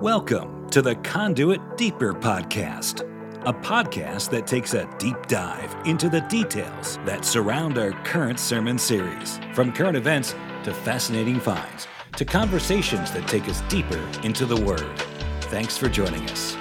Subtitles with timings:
[0.00, 3.00] Welcome to the Conduit Deeper Podcast,
[3.46, 8.76] a podcast that takes a deep dive into the details that surround our current sermon
[8.76, 14.60] series, from current events to fascinating finds to conversations that take us deeper into the
[14.66, 14.98] Word.
[15.44, 16.54] Thanks for joining us.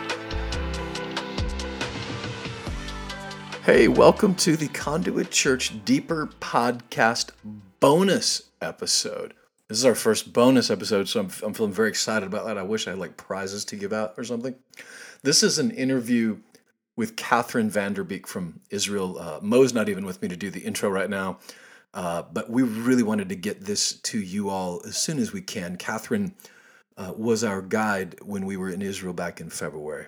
[3.66, 7.32] Hey, welcome to the Conduit Church Deeper Podcast
[7.82, 9.34] bonus episode.
[9.68, 12.58] This is our first bonus episode, so I'm, I'm feeling very excited about that.
[12.58, 14.54] I wish I had like prizes to give out or something.
[15.24, 16.38] This is an interview
[16.96, 19.18] with Katharine Van Der Beek from Israel.
[19.18, 21.40] Uh, Mo's not even with me to do the intro right now,
[21.96, 25.42] uh, but we really wanted to get this to you all as soon as we
[25.42, 25.78] can.
[25.78, 26.36] Katharine
[26.96, 30.06] uh, was our guide when we were in Israel back in February.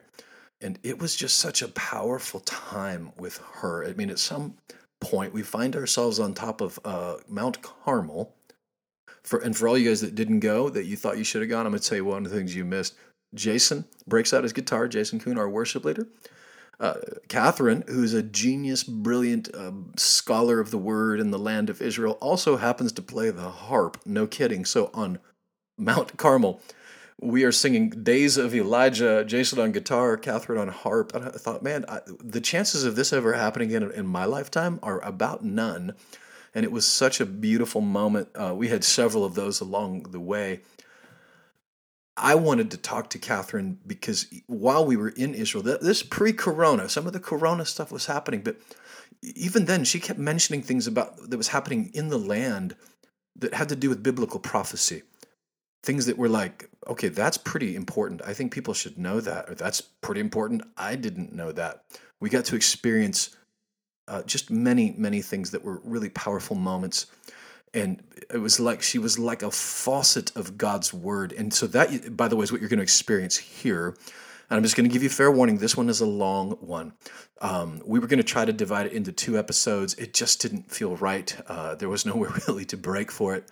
[0.61, 3.83] And it was just such a powerful time with her.
[3.83, 4.53] I mean, at some
[4.99, 8.35] point, we find ourselves on top of uh, Mount Carmel
[9.23, 11.49] for and for all you guys that didn't go, that you thought you should have
[11.49, 12.95] gone, I'm to tell you one of the things you missed.
[13.33, 14.87] Jason breaks out his guitar.
[14.87, 16.07] Jason Kuhn, our worship leader.
[16.79, 16.95] Uh,
[17.27, 22.17] Katharine, who's a genius, brilliant uh, scholar of the word in the land of Israel,
[22.21, 23.99] also happens to play the harp.
[24.05, 24.63] No kidding.
[24.63, 25.19] So on
[25.77, 26.61] Mount Carmel,
[27.19, 31.15] we are singing Days of Elijah, Jason on guitar, Katharine on harp.
[31.15, 34.79] And I thought, man, I, the chances of this ever happening in, in my lifetime
[34.83, 35.95] are about none
[36.53, 38.29] and it was such a beautiful moment.
[38.35, 40.61] Uh, we had several of those along the way.
[42.17, 47.05] I wanted to talk to Katharine because while we were in Israel, this pre-corona, some
[47.05, 48.57] of the corona stuff was happening, but
[49.21, 52.75] even then she kept mentioning things about that was happening in the land
[53.35, 55.03] that had to do with biblical prophecy.
[55.83, 58.21] Things that were like, okay, that's pretty important.
[58.25, 60.63] I think people should know that, or that's pretty important.
[60.75, 61.83] I didn't know that.
[62.19, 63.35] We got to experience
[64.07, 67.07] uh, just many, many things that were really powerful moments.
[67.73, 68.01] And
[68.33, 71.33] it was like she was like a faucet of God's word.
[71.33, 73.95] And so, that, by the way, is what you're going to experience here.
[74.49, 75.57] And I'm just going to give you fair warning.
[75.57, 76.93] This one is a long one.
[77.41, 79.93] Um, we were going to try to divide it into two episodes.
[79.95, 81.35] It just didn't feel right.
[81.47, 83.49] Uh, there was nowhere really to break for it.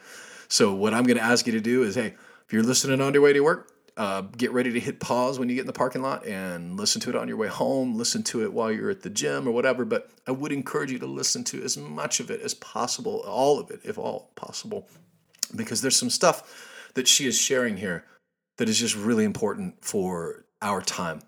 [0.48, 2.16] So, what I'm going to ask you to do is hey,
[2.46, 5.48] if you're listening on your way to work, uh, get ready to hit pause when
[5.48, 8.24] you get in the parking lot and listen to it on your way home, listen
[8.24, 9.86] to it while you're at the gym or whatever.
[9.86, 13.60] But I would encourage you to listen to as much of it as possible, all
[13.60, 14.88] of it, if all possible,
[15.56, 18.06] because there's some stuff that she is sharing here
[18.58, 21.22] that is just really important for our time.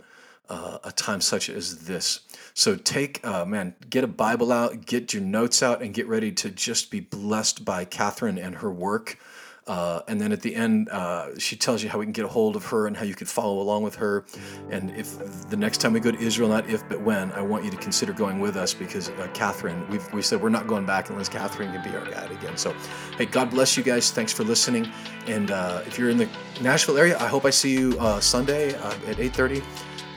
[0.49, 2.21] Uh, a time such as this.
[2.53, 6.31] So take, uh, man, get a Bible out, get your notes out, and get ready
[6.31, 9.19] to just be blessed by Katharine and her work.
[9.67, 12.27] Uh, and then at the end, uh, she tells you how we can get a
[12.27, 14.25] hold of her and how you can follow along with her.
[14.69, 15.17] And if
[15.49, 17.77] the next time we go to Israel, not if but when, I want you to
[17.77, 21.29] consider going with us because uh, Katharine, we've we said we're not going back unless
[21.29, 22.55] Katharine can be our guide again.
[22.55, 22.73] So,
[23.17, 24.11] hey, God bless you guys.
[24.11, 24.89] Thanks for listening.
[25.27, 26.29] And uh, if you're in the
[26.61, 29.63] Nashville area, I hope I see you uh, Sunday uh, at 8:30.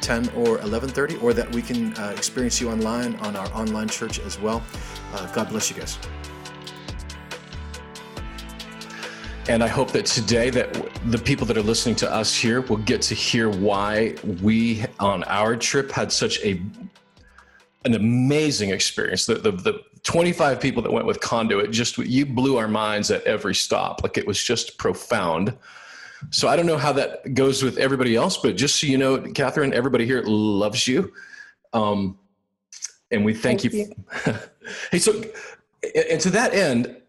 [0.01, 4.41] 10 or 11:30 or that we can experience you online on our online church as
[4.41, 4.63] well.
[5.35, 5.99] God bless you guys.
[9.49, 10.73] And I hope that today that
[11.07, 15.25] the people that are listening to us here will get to hear why we on
[15.25, 16.61] our trip had such a
[17.87, 19.25] an amazing experience.
[19.25, 23.25] The, the, the 25 people that went with Conduit just you blew our minds at
[23.25, 24.03] every stop.
[24.03, 25.57] Like it was just profound.
[26.29, 29.19] So I don't know how that goes with everybody else, but just so you know,
[29.33, 31.13] Katharine, everybody here loves you.
[31.73, 32.19] Um,
[33.11, 33.95] and we thank, thank you.
[34.27, 34.35] you.
[34.91, 35.23] hey, so
[36.11, 37.00] and to that end,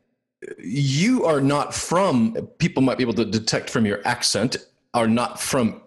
[0.58, 4.58] you are not from people might be able to detect from your accent
[4.94, 5.82] are not from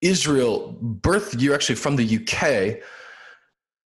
[0.00, 2.82] israel birth you're actually from the uk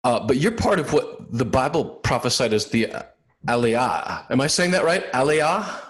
[0.05, 2.87] uh, but you're part of what the bible prophesied as the
[3.47, 4.29] aliyah.
[4.31, 5.11] Am i saying that right?
[5.11, 5.81] Aliyah?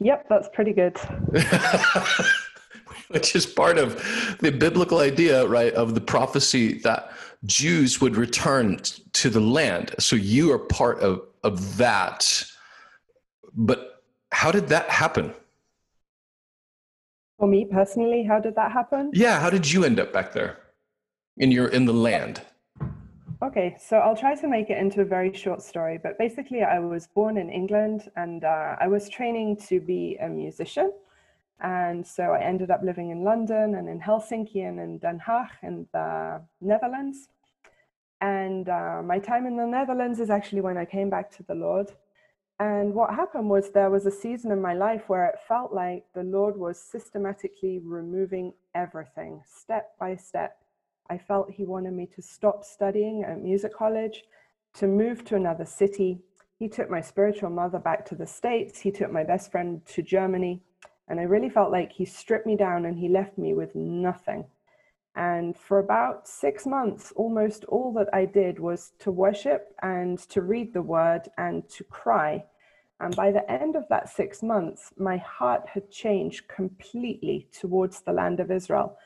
[0.00, 0.98] Yep that's pretty good.
[3.08, 3.94] Which is part of
[4.40, 7.12] the biblical idea right of the prophecy that
[7.44, 8.80] jews would return
[9.12, 9.94] to the land.
[9.98, 12.44] So you are part of of that
[13.56, 14.02] but
[14.32, 15.32] how did that happen?
[17.38, 19.10] For me personally, how did that happen?
[19.12, 20.58] Yeah, how did you end up back there
[21.36, 22.42] in your in the land?
[23.42, 26.78] Okay, so I'll try to make it into a very short story, but basically, I
[26.78, 30.92] was born in England and uh, I was training to be a musician.
[31.60, 35.48] And so I ended up living in London and in Helsinki and in Den Haag
[35.62, 37.28] in the Netherlands.
[38.20, 41.54] And uh, my time in the Netherlands is actually when I came back to the
[41.54, 41.92] Lord.
[42.58, 46.04] And what happened was there was a season in my life where it felt like
[46.14, 50.56] the Lord was systematically removing everything step by step.
[51.10, 54.24] I felt He wanted me to stop studying at music college,
[54.74, 56.18] to move to another city.
[56.58, 58.80] He took my spiritual mother back to the States.
[58.80, 60.62] He took my best friend to Germany.
[61.08, 64.46] And I really felt like he stripped me down and he left me with nothing.
[65.16, 70.42] And for about six months, almost all that I did was to worship and to
[70.42, 72.44] read the word and to cry.
[73.00, 78.12] And by the end of that six months, my heart had changed completely towards the
[78.12, 78.98] land of Israel.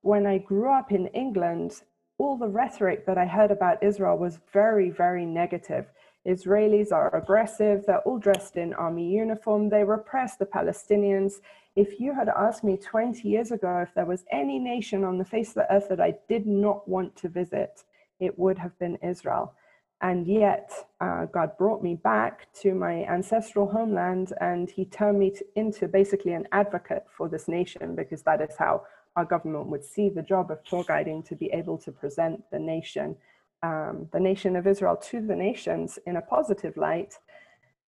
[0.00, 1.82] When I grew up in England,
[2.16, 5.86] all the rhetoric that I heard about Israel was very, very negative.
[6.26, 11.34] Israelis are aggressive, they're all dressed in army uniform, they repress the Palestinians,
[11.78, 15.24] if you had asked me 20 years ago if there was any nation on the
[15.24, 17.84] face of the earth that I did not want to visit,
[18.18, 19.54] it would have been Israel.
[20.00, 25.30] And yet, uh, God brought me back to my ancestral homeland and He turned me
[25.30, 28.82] to, into basically an advocate for this nation because that is how
[29.14, 32.58] our government would see the job of tour guiding to be able to present the
[32.58, 33.14] nation,
[33.62, 37.14] um, the nation of Israel to the nations in a positive light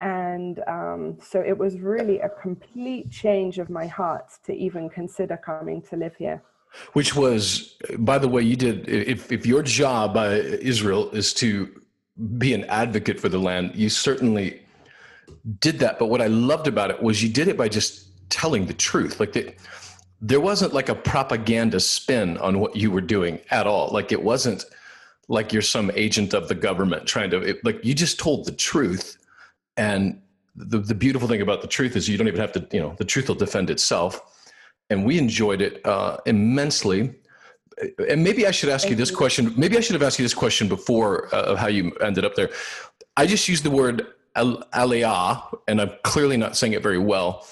[0.00, 5.36] and um, so it was really a complete change of my heart to even consider
[5.36, 6.42] coming to live here.
[6.94, 11.68] Which was, by the way, you did, if, if your job, Israel, is to
[12.38, 14.62] be an advocate for the land, you certainly
[15.58, 15.98] did that.
[15.98, 19.20] But what I loved about it was you did it by just telling the truth.
[19.20, 19.52] Like the,
[20.22, 23.90] there wasn't like a propaganda spin on what you were doing at all.
[23.92, 24.64] Like it wasn't
[25.30, 28.52] like you're some agent of the government trying to, it, like you just told the
[28.52, 29.16] truth
[29.76, 30.20] and
[30.56, 32.96] the, the beautiful thing about the truth is you don't even have to, you know,
[32.98, 34.20] the truth will defend itself.
[34.90, 37.14] And we enjoyed it uh, immensely.
[38.08, 39.54] And maybe I should ask you this question.
[39.56, 42.34] Maybe I should have asked you this question before uh, of how you ended up
[42.34, 42.50] there.
[43.16, 47.46] I just used the word aliyah, and I'm clearly not saying it very well.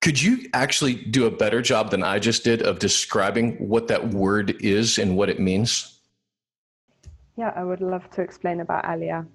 [0.00, 4.08] Could you actually do a better job than I just did of describing what that
[4.08, 5.93] word is and what it means?
[7.36, 9.26] Yeah, I would love to explain about aliyah.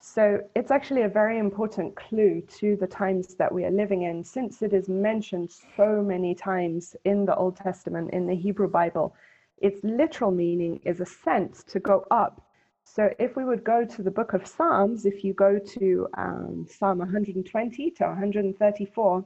[0.00, 4.24] So it's actually a very important clue to the times that we are living in,
[4.24, 9.14] since it is mentioned so many times in the Old Testament, in the Hebrew Bible.
[9.58, 12.42] Its literal meaning is ascent, to go up.
[12.84, 16.66] So if we would go to the book of Psalms, if you go to um,
[16.68, 19.24] Psalm 120 to 134,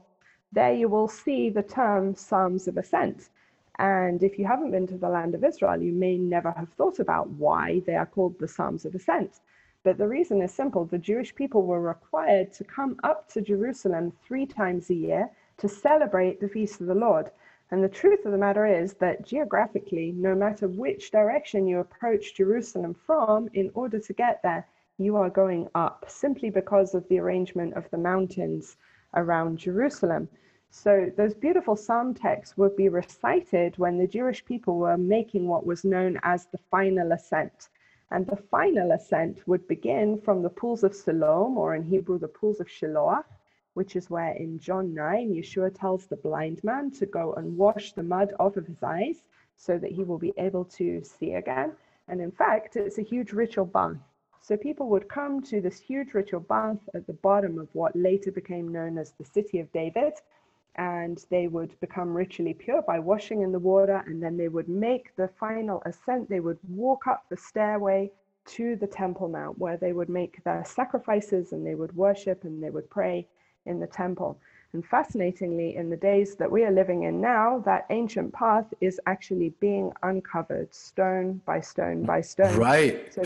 [0.51, 3.29] there you will see the term Psalms of Ascent.
[3.79, 6.99] And if you haven't been to the land of Israel, you may never have thought
[6.99, 9.39] about why they are called the Psalms of Ascent.
[9.83, 14.11] But the reason is simple the Jewish people were required to come up to Jerusalem
[14.27, 17.31] three times a year to celebrate the feast of the Lord.
[17.71, 22.35] And the truth of the matter is that geographically, no matter which direction you approach
[22.35, 24.67] Jerusalem from, in order to get there,
[24.97, 28.77] you are going up simply because of the arrangement of the mountains
[29.15, 30.27] around Jerusalem.
[30.73, 35.65] So, those beautiful psalm texts would be recited when the Jewish people were making what
[35.65, 37.67] was known as the final ascent.
[38.09, 42.29] And the final ascent would begin from the pools of Siloam, or in Hebrew, the
[42.29, 43.25] pools of Shiloah,
[43.73, 47.91] which is where in John 9, Yeshua tells the blind man to go and wash
[47.91, 49.23] the mud off of his eyes
[49.57, 51.73] so that he will be able to see again.
[52.07, 53.97] And in fact, it's a huge ritual bath.
[54.39, 58.31] So people would come to this huge ritual bath at the bottom of what later
[58.31, 60.13] became known as the City of David,
[60.75, 64.69] and they would become ritually pure by washing in the water and then they would
[64.69, 66.29] make the final ascent.
[66.29, 68.11] They would walk up the stairway
[68.45, 72.63] to the temple mount where they would make their sacrifices and they would worship and
[72.63, 73.27] they would pray
[73.65, 74.39] in the temple.
[74.73, 78.99] And fascinatingly in the days that we are living in now that ancient path is
[79.05, 82.57] actually being uncovered stone by stone by stone.
[82.57, 83.13] Right.
[83.13, 83.23] So,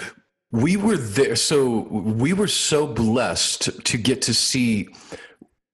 [0.52, 4.88] we were there so we were so blessed to get to see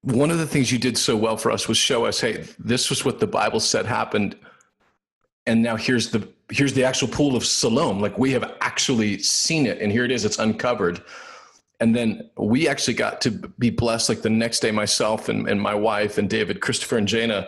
[0.01, 2.89] one of the things you did so well for us was show us, hey, this
[2.89, 4.35] was what the Bible said happened,
[5.45, 7.99] and now here's the here's the actual pool of Siloam.
[7.99, 10.25] Like we have actually seen it, and here it is.
[10.25, 11.03] It's uncovered.
[11.79, 14.09] And then we actually got to be blessed.
[14.09, 17.47] Like the next day, myself and, and my wife and David, Christopher and Jana,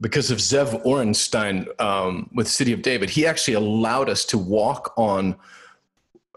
[0.00, 4.94] because of Zev Orenstein um, with City of David, he actually allowed us to walk
[4.96, 5.36] on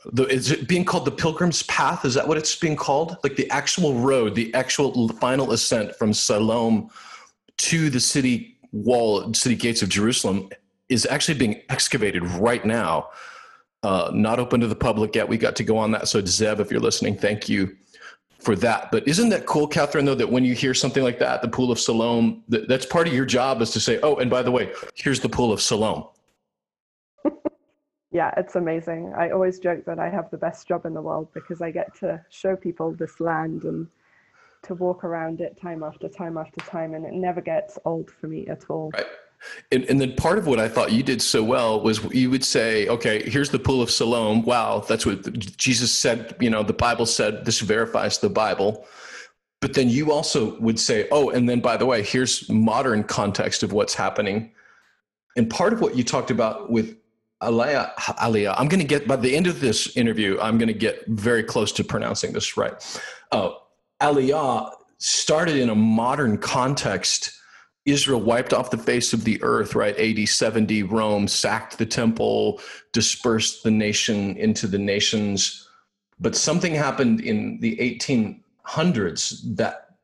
[0.05, 2.05] the, is it being called the pilgrim's path?
[2.05, 3.17] Is that what it's being called?
[3.24, 6.89] Like the actual road the actual final ascent from Siloam
[7.58, 10.50] to the city wall city gates of jerusalem
[10.89, 13.10] is actually being excavated right now.
[13.84, 15.27] Uh, not open to the public yet.
[15.27, 16.08] We got to go on that.
[16.08, 17.75] So zev if you're listening thank you
[18.39, 18.91] for that.
[18.91, 21.72] But isn't that cool katharine though that when you hear something like that the pool
[21.72, 24.51] of siloam that, that's part of your job is to say oh and by the
[24.51, 26.05] way here's the pool of siloam
[28.12, 29.13] yeah, it's amazing.
[29.15, 31.96] I always joke that I have the best job in the world because I get
[32.00, 33.88] to show people this land and
[34.63, 38.27] to walk around it time after time after time, and it never gets old for
[38.27, 38.91] me at all.
[38.94, 39.06] Right.
[39.72, 42.46] And, and then part of what I thought you did so well was you would
[42.46, 44.44] say, okay, here's the pool of Siloam.
[44.44, 46.36] Wow, that's what Jesus said.
[46.39, 48.86] You know, the Bible said this verifies the Bible.
[49.62, 53.63] but then you also would say, oh, and then by the way, here's modern context
[53.63, 54.51] of what's happening.
[55.38, 56.98] And part of what you talked about with
[57.41, 60.74] Aliyah, Aliyah I'm going to get, by the end of this interview, I'm going to
[60.74, 63.01] get very close to pronouncing this right.
[63.31, 63.51] Uh,
[64.00, 67.33] Aliyah started in a modern context.
[67.86, 69.98] Israel wiped off the face of the earth, right?
[69.98, 72.62] AD 70, Rome sacked the temple,
[72.93, 75.67] dispersed the nation into the nations.
[76.19, 79.98] But something happened in the 1800s that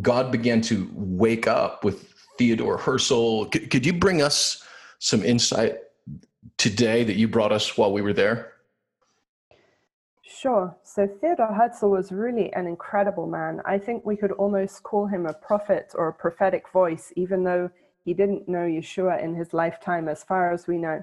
[0.00, 3.44] God began to wake up with Theodor Herzl.
[3.44, 4.64] Could you bring us
[4.98, 5.76] some insight
[6.56, 8.52] today that you brought us while we were there?
[10.22, 10.74] Sure.
[10.84, 13.60] So Theodor Herzl was really an incredible man.
[13.64, 17.70] I think we could almost call him a prophet or a prophetic voice, even though
[18.04, 21.02] he didn't know Yeshua in his lifetime, as far as we know.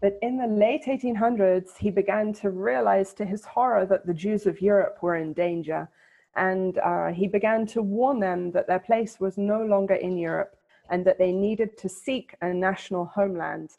[0.00, 4.46] But in the late 1800s, he began to realize to his horror that the Jews
[4.46, 5.88] of Europe were in danger.
[6.36, 10.56] And uh, he began to warn them that their place was no longer in Europe
[10.88, 13.70] and that they needed to seek a national homeland.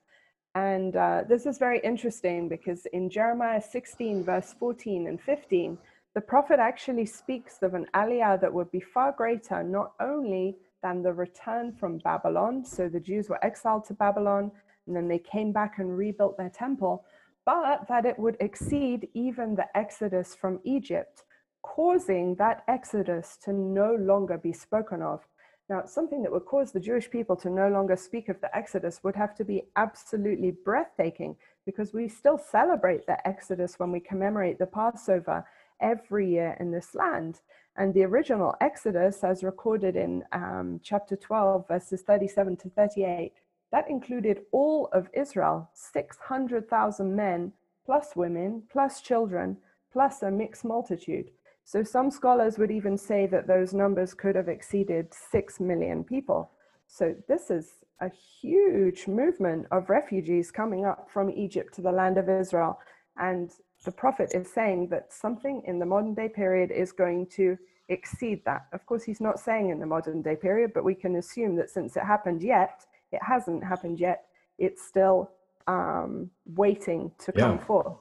[0.56, 5.78] And uh, this is very interesting because in Jeremiah 16, verse 14 and 15,
[6.14, 11.02] the prophet actually speaks of an aliyah that would be far greater, not only than
[11.02, 12.66] the return from Babylon.
[12.66, 14.52] So the Jews were exiled to Babylon
[14.88, 17.06] and then they came back and rebuilt their temple,
[17.46, 21.24] but that it would exceed even the exodus from Egypt,
[21.62, 25.22] causing that exodus to no longer be spoken of.
[25.72, 29.06] Now, something that would cause the Jewish people to no longer speak of the Exodus
[29.06, 34.60] would have to be absolutely breathtaking because we still celebrate the Exodus when we commemorate
[34.60, 35.46] the Passover
[35.80, 37.40] every year in this land.
[37.78, 43.32] And the original Exodus, as recorded in um, chapter 12, verses 37 to 38,
[43.72, 47.54] that included all of Israel, 600,000 men,
[47.86, 49.56] plus women, plus children,
[49.94, 51.32] plus a mixed multitude.
[51.72, 56.52] So some scholars would even say that those numbers could have exceeded 6 million people.
[56.88, 58.12] So this is a
[58.42, 62.78] huge movement of refugees coming up from Egypt to the land of Israel.
[63.16, 63.52] And
[63.86, 68.44] the prophet is saying that something in the modern day period is going to exceed
[68.44, 68.66] that.
[68.74, 71.70] Of course, he's not saying in the modern day period, but we can assume that
[71.70, 74.26] since it happened yet, it hasn't happened yet,
[74.58, 75.32] it's still
[75.68, 77.44] um, waiting to yeah.
[77.44, 77.96] come forth.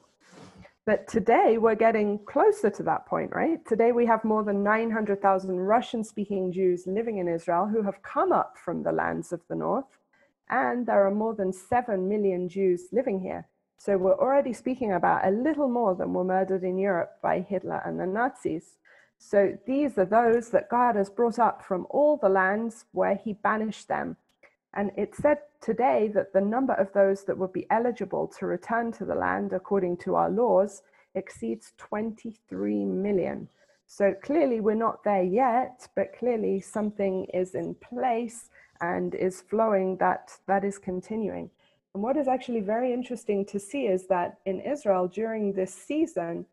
[0.90, 3.64] But today we're getting closer to that point, right?
[3.64, 8.32] Today we have more than 900,000 Russian speaking Jews living in Israel who have come
[8.32, 9.84] up from the lands of the north.
[10.48, 13.46] And there are more than 7 million Jews living here.
[13.78, 17.80] So we're already speaking about a little more than were murdered in Europe by Hitler
[17.84, 18.76] and the Nazis.
[19.16, 23.34] So these are those that God has brought up from all the lands where he
[23.34, 24.16] banished them
[24.74, 28.92] and it said today that the number of those that would be eligible to return
[28.92, 30.82] to the land according to our laws
[31.14, 33.48] exceeds 23 million.
[33.86, 38.48] So clearly we're not there yet, but clearly something is in place
[38.80, 41.50] and is flowing that that is continuing.
[41.94, 46.46] And what is actually very interesting to see is that in Israel during this season,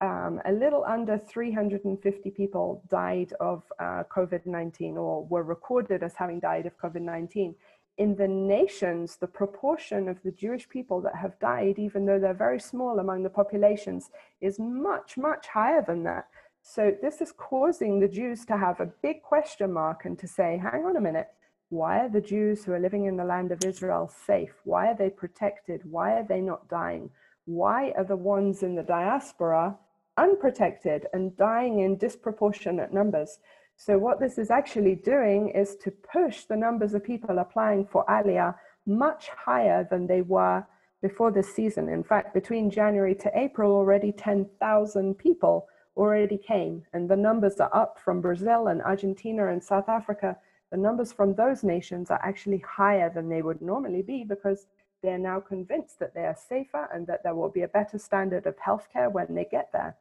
[0.00, 6.14] um, a little under 350 people died of uh, COVID 19 or were recorded as
[6.14, 7.54] having died of COVID 19.
[7.96, 12.32] In the nations, the proportion of the Jewish people that have died, even though they're
[12.32, 16.26] very small among the populations, is much, much higher than that.
[16.62, 20.60] So, this is causing the Jews to have a big question mark and to say,
[20.62, 21.28] hang on a minute,
[21.70, 24.54] why are the Jews who are living in the land of Israel safe?
[24.64, 25.82] Why are they protected?
[25.84, 27.10] Why are they not dying?
[27.46, 29.76] Why are the ones in the diaspora
[30.18, 33.38] unprotected and dying in disproportionate numbers.
[33.76, 38.04] So, what this is actually doing is to push the numbers of people applying for
[38.06, 38.56] Aliyah
[38.86, 40.66] much higher than they were
[41.00, 41.88] before this season.
[41.88, 47.74] In fact, between January to April, already 10,000 people already came, and the numbers are
[47.74, 50.36] up from Brazil and Argentina and South Africa.
[50.70, 54.66] The numbers from those nations are actually higher than they would normally be because
[55.02, 58.46] they're now convinced that they are safer and that there will be a better standard
[58.46, 59.96] of healthcare when they get there.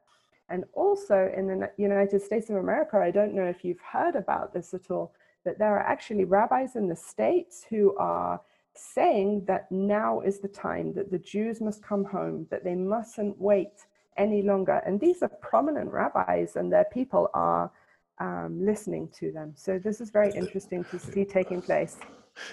[0.50, 4.54] And also in the United States of America, I don't know if you've heard about
[4.54, 5.13] this at all,
[5.44, 8.39] but there are actually rabbis in the States who are
[8.74, 13.39] saying that now is the time that the Jews must come home, that they mustn't
[13.39, 13.86] wait
[14.18, 14.82] any longer.
[14.86, 17.72] And these are prominent rabbis, and their people are
[18.20, 19.54] um, listening to them.
[19.56, 21.98] So this is very interesting to see taking place.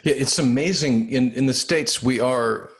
[0.03, 1.11] Yeah, it's amazing.
[1.11, 2.71] In in the states, we are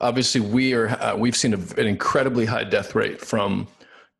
[0.00, 3.66] obviously we are uh, we've seen a, an incredibly high death rate from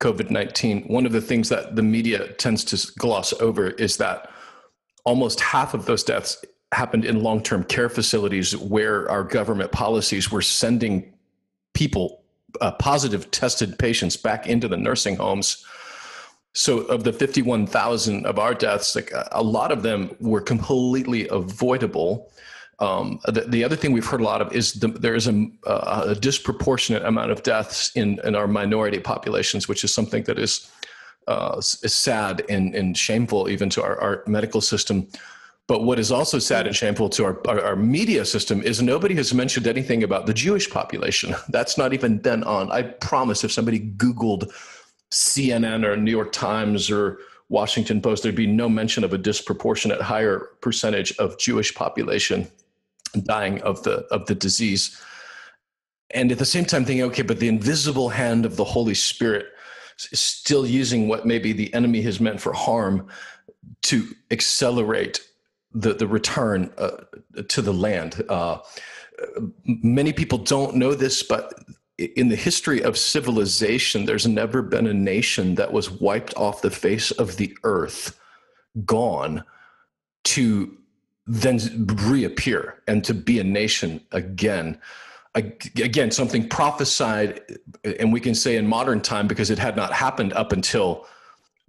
[0.01, 4.31] COVID 19, one of the things that the media tends to gloss over is that
[5.05, 10.31] almost half of those deaths happened in long term care facilities where our government policies
[10.31, 11.13] were sending
[11.75, 12.23] people,
[12.61, 15.65] uh, positive tested patients, back into the nursing homes.
[16.55, 22.31] So, of the 51,000 of our deaths, like a lot of them were completely avoidable.
[22.81, 25.49] Um, the, the, other thing we've heard a lot of is the, there is a,
[25.67, 30.71] a, disproportionate amount of deaths in, in our minority populations, which is something that is,
[31.27, 35.09] uh, is sad and, and shameful even to our, our medical system.
[35.67, 39.15] But what is also sad and shameful to our, our, our, media system is nobody
[39.17, 41.35] has mentioned anything about the Jewish population.
[41.49, 42.71] That's not even been on.
[42.71, 44.53] I promise if somebody Googled
[45.11, 47.19] CNN or New York Times or
[47.49, 52.49] Washington Post, there'd be no mention of a disproportionate higher percentage of Jewish population
[53.13, 55.01] dying of the of the disease.
[56.11, 59.47] And at the same time, thinking, okay, but the invisible hand of the Holy Spirit
[60.11, 63.09] is still using what maybe the enemy has meant for harm
[63.83, 65.21] to accelerate
[65.73, 67.03] the the return uh,
[67.49, 68.23] to the land.
[68.29, 68.59] Uh,
[69.65, 71.53] many people don't know this, but
[71.99, 76.71] in the history of civilization, there's never been a nation that was wiped off the
[76.71, 78.19] face of the earth,
[78.85, 79.45] gone,
[80.25, 80.77] to
[81.29, 84.81] then reappear and to be a nation again.
[85.35, 87.41] Again, something prophesied,
[87.85, 91.07] and we can say in modern time because it had not happened up until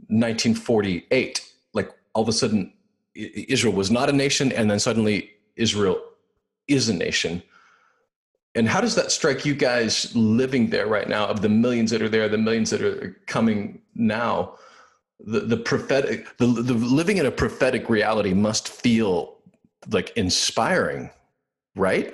[0.07, 1.45] 1948.
[1.73, 2.73] Like all of a sudden,
[3.13, 6.01] Israel was not a nation, and then suddenly Israel
[6.67, 7.43] is a nation
[8.55, 11.27] and how does that strike you guys living there right now?
[11.27, 14.55] Of the millions that are there, the millions that are coming now,
[15.19, 19.37] the the prophetic, the, the living in a prophetic reality must feel
[19.87, 21.09] like inspiring,
[21.75, 22.13] right?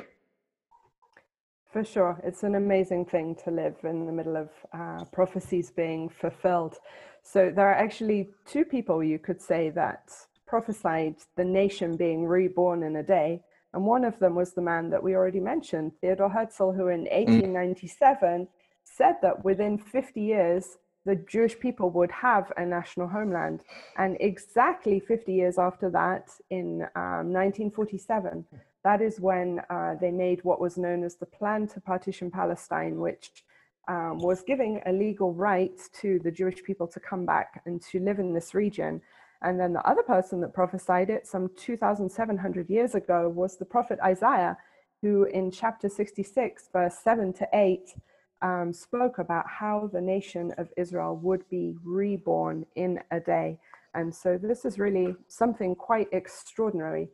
[1.72, 6.08] For sure, it's an amazing thing to live in the middle of uh, prophecies being
[6.10, 6.78] fulfilled.
[7.22, 10.12] So there are actually two people you could say that
[10.46, 13.42] prophesied the nation being reborn in a day
[13.76, 17.02] and one of them was the man that we already mentioned, Theodor Herzl, who in
[17.02, 18.48] 1897 mm.
[18.86, 23.62] said that within 50 years, the Jewish people would have a national homeland.
[23.98, 28.46] And exactly 50 years after that, in um, 1947,
[28.84, 33.00] that is when uh, they made what was known as the Plan to Partition Palestine,
[33.00, 33.44] which
[33.88, 38.00] um, was giving a legal right to the Jewish people to come back and to
[38.00, 39.02] live in this region.
[39.42, 44.00] And then the other person that prophesied it some 2,700 years ago was the prophet
[44.04, 44.58] Isaiah,
[45.02, 47.94] who in chapter 66, verse 7 to 8,
[48.42, 53.60] um, spoke about how the nation of Israel would be reborn in a day.
[53.94, 57.08] And so this is really something quite extraordinary.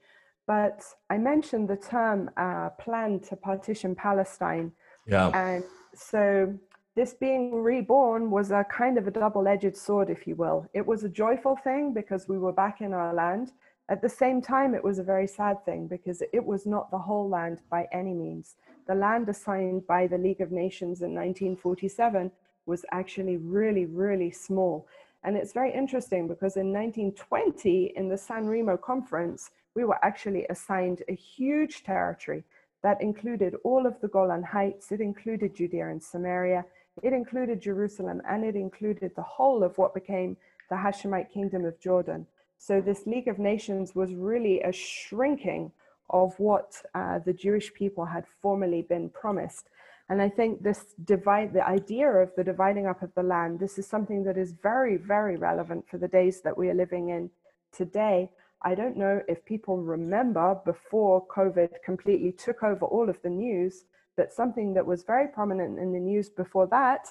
[0.48, 4.72] But I mentioned the term uh, plan to partition Palestine.
[5.08, 5.30] Yeah.
[5.30, 6.54] And so
[6.96, 10.68] this being reborn was a kind of a double edged sword, if you will.
[10.74, 13.54] It was a joyful thing because we were back in our land.
[13.92, 16.98] At the same time, it was a very sad thing because it was not the
[16.98, 18.56] whole land by any means.
[18.88, 22.32] The land assigned by the League of Nations in 1947
[22.66, 24.88] was actually really, really small.
[25.26, 30.46] And it's very interesting because in 1920, in the San Remo conference, we were actually
[30.50, 32.46] assigned a huge territory
[32.84, 36.64] that included all of the Golan Heights, it included Judea and Samaria,
[37.04, 40.38] it included Jerusalem and it included the whole of what became
[40.70, 42.26] the Hashemite kingdom of Jordan.
[42.62, 45.72] So this League of Nations was really a shrinking
[46.12, 49.70] of what uh, the Jewish people had formerly been promised.
[50.10, 53.80] And I think this divide, the idea of the dividing up of the land, this
[53.80, 57.32] is something that is very, very relevant for the days that we are living in
[57.72, 58.30] today.
[58.62, 63.86] I don't know if people remember before COVID completely took over all of the news,
[64.16, 67.08] but something that was very prominent in the news before that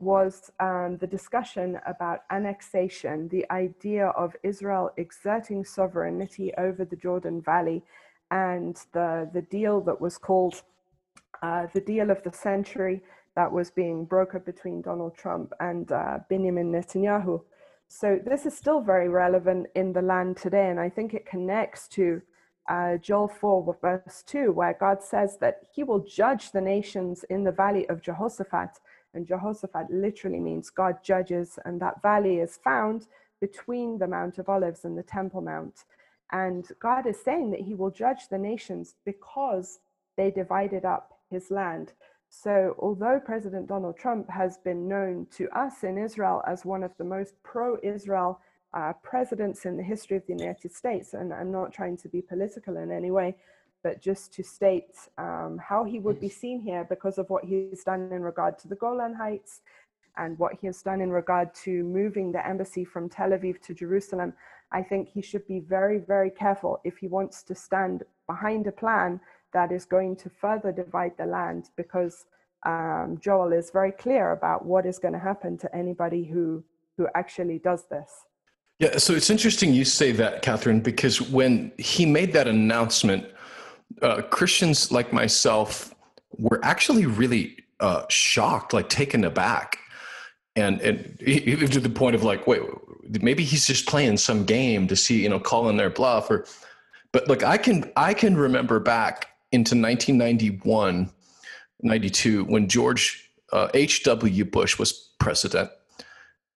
[0.00, 7.42] was um, the discussion about annexation, the idea of Israel exerting sovereignty over the Jordan
[7.42, 7.82] Valley,
[8.30, 10.62] and the, the deal that was called
[11.42, 13.02] uh, the deal of the century
[13.36, 17.42] that was being brokered between Donald Trump and uh, Benjamin Netanyahu.
[17.88, 21.88] So this is still very relevant in the land today, and I think it connects
[21.88, 22.22] to
[22.68, 27.42] uh, Joel 4, verse 2, where God says that he will judge the nations in
[27.42, 28.78] the valley of Jehoshaphat.
[29.14, 33.06] And Jehoshaphat literally means God judges, and that valley is found
[33.40, 35.84] between the Mount of Olives and the Temple Mount.
[36.32, 39.80] And God is saying that he will judge the nations because
[40.16, 41.92] they divided up his land.
[42.28, 46.96] So, although President Donald Trump has been known to us in Israel as one of
[46.96, 48.40] the most pro Israel
[48.72, 52.22] uh, presidents in the history of the United States, and I'm not trying to be
[52.22, 53.34] political in any way,
[53.82, 57.84] but just to state um, how he would be seen here because of what he's
[57.84, 59.60] done in regard to the Golan Heights
[60.16, 63.74] and what he has done in regard to moving the embassy from Tel Aviv to
[63.74, 64.32] Jerusalem.
[64.72, 68.72] I think he should be very, very careful if he wants to stand behind a
[68.72, 69.20] plan
[69.52, 72.26] that is going to further divide the land because
[72.66, 76.62] um, Joel is very clear about what is going to happen to anybody who
[76.96, 78.26] who actually does this.
[78.78, 83.26] Yeah, so it's interesting you say that, Katharine, because when he made that announcement,
[84.02, 85.94] uh, Christians like myself
[86.38, 89.78] were actually really uh, shocked, like taken aback,
[90.56, 92.62] and and even to the point of like, wait,
[93.22, 96.46] maybe he's just playing some game to see, you know, calling their bluff, or.
[97.12, 101.10] But look, I can I can remember back into 1991,
[101.82, 104.44] 92 when George H.W.
[104.44, 105.70] Uh, Bush was president,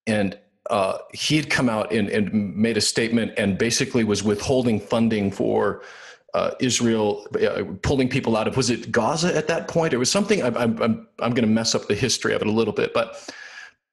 [0.06, 0.38] and
[0.70, 5.30] uh, he had come out and, and, made a statement and basically was withholding funding
[5.30, 5.82] for
[6.34, 9.94] uh, Israel, uh, pulling people out of was it Gaza at that point?
[9.94, 10.42] It was something.
[10.42, 12.92] I'm I'm I'm, I'm going to mess up the history of it a little bit,
[12.92, 13.32] but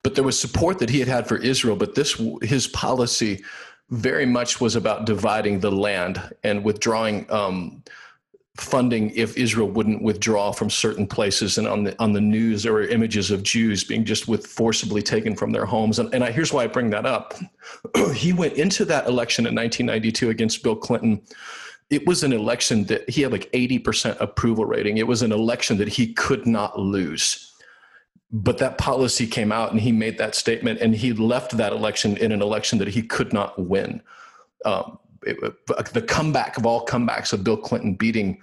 [0.03, 1.75] but there was support that he had had for Israel.
[1.75, 3.43] But this his policy
[3.89, 7.31] very much was about dividing the land and withdrawing.
[7.31, 7.83] Um,
[8.57, 11.57] funding if Israel wouldn't withdraw from certain places.
[11.57, 15.01] And on the on the news, there were images of Jews being just with forcibly
[15.01, 15.99] taken from their homes.
[15.99, 17.33] And, and I, here's why I bring that up.
[18.13, 21.21] he went into that election in 1992 against Bill Clinton.
[21.91, 24.97] It was an election that he had like 80% approval rating.
[24.97, 27.53] It was an election that he could not lose.
[28.31, 32.15] But that policy came out and he made that statement and he left that election
[32.17, 34.01] in an election that he could not win.
[34.63, 35.37] Um, it,
[35.93, 38.41] the comeback of all comebacks of Bill Clinton beating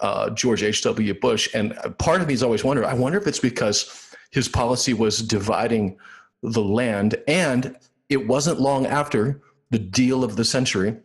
[0.00, 1.14] uh, George H.W.
[1.14, 1.48] Bush.
[1.54, 5.22] And part of me has always wondered, I wonder if it's because his policy was
[5.22, 5.96] dividing
[6.42, 7.16] the land.
[7.26, 7.76] And
[8.08, 10.96] it wasn't long after the deal of the century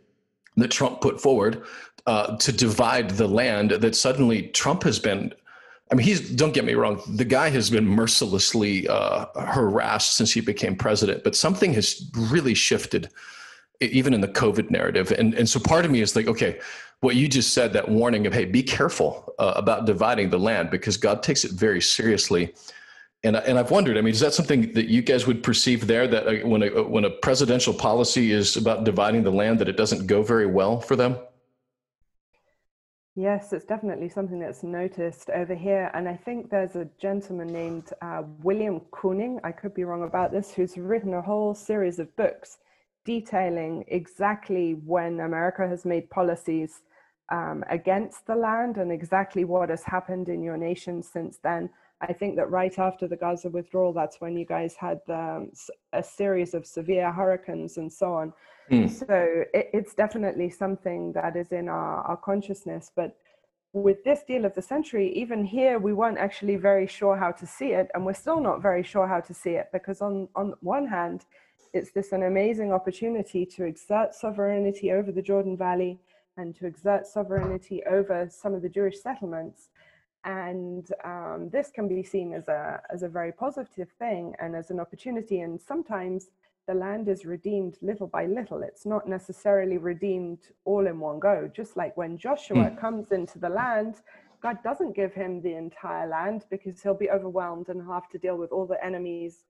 [0.56, 1.62] that Trump put forward
[2.06, 5.32] uh, to divide the land that suddenly Trump has been.
[5.90, 10.32] I mean, he's, don't get me wrong, the guy has been mercilessly uh, harassed since
[10.32, 13.10] he became president, but something has really shifted
[13.80, 15.12] even in the COVID narrative.
[15.12, 16.60] And, and so part of me is like, okay,
[17.00, 20.70] what you just said, that warning of, hey, be careful uh, about dividing the land
[20.70, 22.54] because God takes it very seriously.
[23.24, 26.06] And, and I've wondered, I mean, is that something that you guys would perceive there
[26.06, 29.76] that uh, when, a, when a presidential policy is about dividing the land, that it
[29.76, 31.16] doesn't go very well for them?
[33.16, 35.88] Yes, it's definitely something that's noticed over here.
[35.94, 40.32] And I think there's a gentleman named uh, William Kooning, I could be wrong about
[40.32, 42.58] this, who's written a whole series of books
[43.04, 46.82] detailing exactly when America has made policies
[47.30, 51.70] um, against the land and exactly what has happened in your nation since then.
[52.08, 55.50] I think that right after the Gaza withdrawal, that's when you guys had um,
[55.92, 58.32] a series of severe hurricanes and so on.
[58.70, 58.90] Mm.
[58.90, 62.90] So it, it's definitely something that is in our, our consciousness.
[62.94, 63.16] But
[63.72, 67.46] with this deal of the century, even here, we weren't actually very sure how to
[67.46, 67.90] see it.
[67.94, 71.26] And we're still not very sure how to see it because, on, on one hand,
[71.72, 75.98] it's this an amazing opportunity to exert sovereignty over the Jordan Valley
[76.36, 79.68] and to exert sovereignty over some of the Jewish settlements.
[80.24, 84.70] And um, this can be seen as a, as a very positive thing and as
[84.70, 85.40] an opportunity.
[85.40, 86.28] And sometimes
[86.66, 88.62] the land is redeemed little by little.
[88.62, 91.50] It's not necessarily redeemed all in one go.
[91.54, 92.80] Just like when Joshua mm.
[92.80, 93.96] comes into the land,
[94.42, 98.36] God doesn't give him the entire land because he'll be overwhelmed and have to deal
[98.36, 99.44] with all the enemies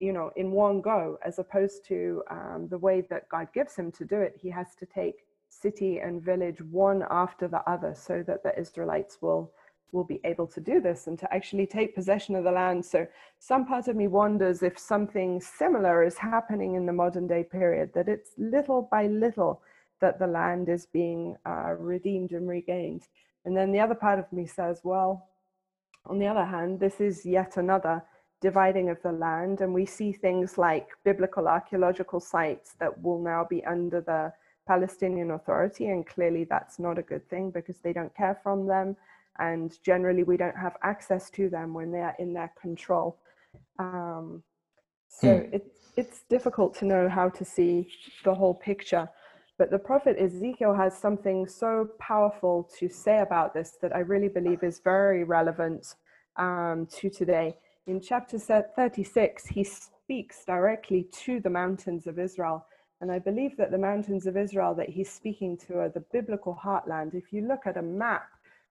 [0.00, 3.90] you know, in one go, as opposed to um, the way that God gives him
[3.92, 4.38] to do it.
[4.40, 9.18] He has to take city and village one after the other so that the Israelites
[9.20, 9.50] will
[9.92, 12.84] will be able to do this and to actually take possession of the land.
[12.84, 13.06] So
[13.38, 17.92] some part of me wonders if something similar is happening in the modern day period,
[17.94, 19.62] that it's little by little
[20.00, 23.08] that the land is being uh, redeemed and regained.
[23.44, 25.28] And then the other part of me says, well,
[26.06, 28.02] on the other hand, this is yet another
[28.40, 29.60] dividing of the land.
[29.60, 34.32] And we see things like biblical archaeological sites that will now be under the
[34.66, 35.88] Palestinian Authority.
[35.88, 38.96] And clearly that's not a good thing because they don't care from them.
[39.38, 43.18] And generally, we don't have access to them when they are in their control.
[43.78, 44.42] Um,
[45.08, 45.54] so hmm.
[45.54, 47.88] it, it's difficult to know how to see
[48.24, 49.08] the whole picture.
[49.58, 54.28] But the prophet Ezekiel has something so powerful to say about this that I really
[54.28, 55.94] believe is very relevant
[56.36, 57.56] um, to today
[57.88, 62.66] in chapter 36, he speaks directly to the mountains of Israel.
[63.00, 66.54] And I believe that the mountains of Israel that he's speaking to are the biblical
[66.62, 67.14] heartland.
[67.14, 68.28] If you look at a map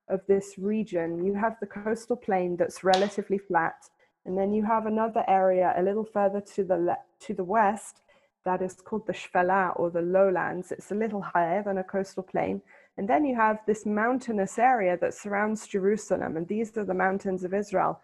[0.09, 3.89] of this region, you have the coastal plain that's relatively flat.
[4.25, 8.01] And then you have another area a little further to the, le- to the west
[8.45, 10.71] that is called the Shfela or the lowlands.
[10.71, 12.61] It's a little higher than a coastal plain.
[12.97, 16.37] And then you have this mountainous area that surrounds Jerusalem.
[16.37, 17.99] And these are the mountains of Israel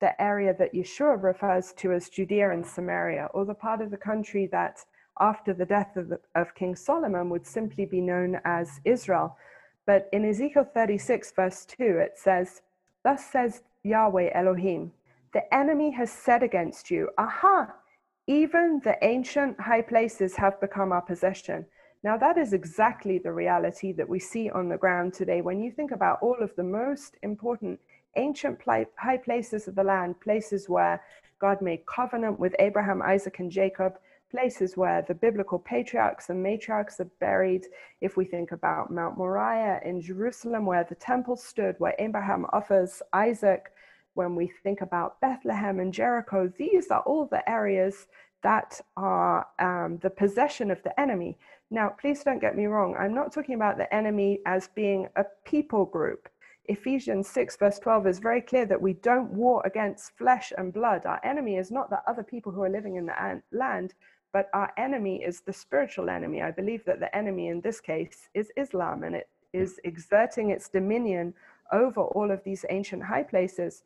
[0.00, 3.96] the area that Yeshua refers to as Judea and Samaria, or the part of the
[3.96, 4.84] country that
[5.20, 9.36] after the death of, the, of King Solomon would simply be known as Israel.
[9.88, 12.60] But in Ezekiel 36, verse 2, it says,
[13.04, 14.92] Thus says Yahweh Elohim,
[15.32, 17.72] the enemy has said against you, Aha,
[18.26, 21.64] even the ancient high places have become our possession.
[22.02, 25.40] Now, that is exactly the reality that we see on the ground today.
[25.40, 27.80] When you think about all of the most important
[28.16, 31.02] ancient high places of the land, places where
[31.38, 33.94] God made covenant with Abraham, Isaac, and Jacob,
[34.30, 37.66] places where the biblical patriarchs and matriarchs are buried.
[38.00, 43.02] If we think about Mount Moriah in Jerusalem, where the temple stood, where Abraham offers
[43.12, 43.72] Isaac,
[44.14, 48.08] when we think about Bethlehem and Jericho, these are all the areas
[48.42, 51.38] that are um, the possession of the enemy.
[51.70, 52.96] Now, please don't get me wrong.
[52.98, 56.28] I'm not talking about the enemy as being a people group.
[56.68, 61.06] Ephesians 6, verse 12 is very clear that we don't war against flesh and blood.
[61.06, 63.94] Our enemy is not the other people who are living in the land,
[64.32, 66.42] but our enemy is the spiritual enemy.
[66.42, 70.68] I believe that the enemy in this case is Islam, and it is exerting its
[70.68, 71.34] dominion
[71.72, 73.84] over all of these ancient high places.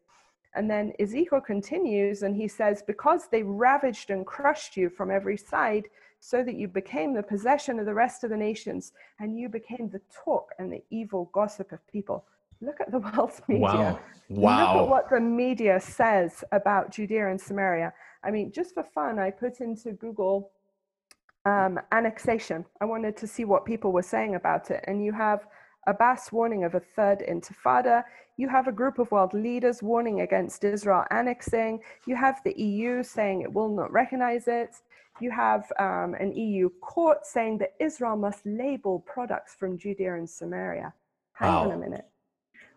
[0.55, 5.37] And then Ezekiel continues and he says, Because they ravaged and crushed you from every
[5.37, 5.85] side,
[6.21, 9.89] so that you became the possession of the rest of the nations, and you became
[9.89, 12.25] the talk and the evil gossip of people.
[12.61, 13.63] Look at the world's media.
[13.63, 13.99] Wow.
[14.29, 14.75] Wow.
[14.75, 17.93] Look at what the media says about Judea and Samaria.
[18.25, 20.51] I mean, just for fun, I put into Google
[21.45, 22.65] um, annexation.
[22.81, 24.85] I wanted to see what people were saying about it.
[24.87, 25.47] And you have
[25.87, 28.05] Abbas warning of a third intifada.
[28.37, 31.81] You have a group of world leaders warning against Israel annexing.
[32.07, 34.77] You have the EU saying it will not recognize it.
[35.21, 40.29] You have um, an EU court saying that Israel must label products from Judea and
[40.29, 40.95] Samaria.
[41.35, 41.65] Hang wow.
[41.65, 42.07] on a minute.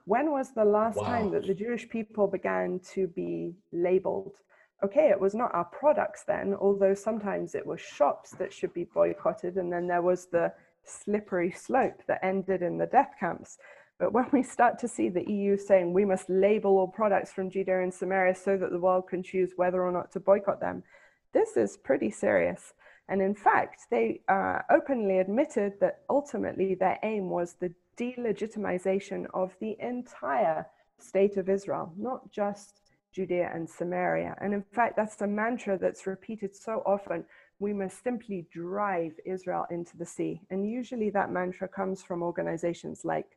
[0.05, 1.05] When was the last wow.
[1.05, 4.36] time that the Jewish people began to be labeled?
[4.83, 8.83] Okay, it was not our products then, although sometimes it was shops that should be
[8.83, 10.51] boycotted, and then there was the
[10.83, 13.57] slippery slope that ended in the death camps.
[13.97, 17.49] But when we start to see the EU saying we must label all products from
[17.49, 20.83] Judea and Samaria so that the world can choose whether or not to boycott them,
[21.31, 22.73] this is pretty serious.
[23.07, 29.55] And in fact, they uh, openly admitted that ultimately their aim was the delegitimization of
[29.61, 30.65] the entire
[30.97, 32.81] state of Israel, not just
[33.15, 34.36] Judea and Samaria.
[34.41, 37.23] And in fact, that's a mantra that's repeated so often.
[37.60, 40.41] We must simply drive Israel into the sea.
[40.49, 43.28] And usually that mantra comes from organizations like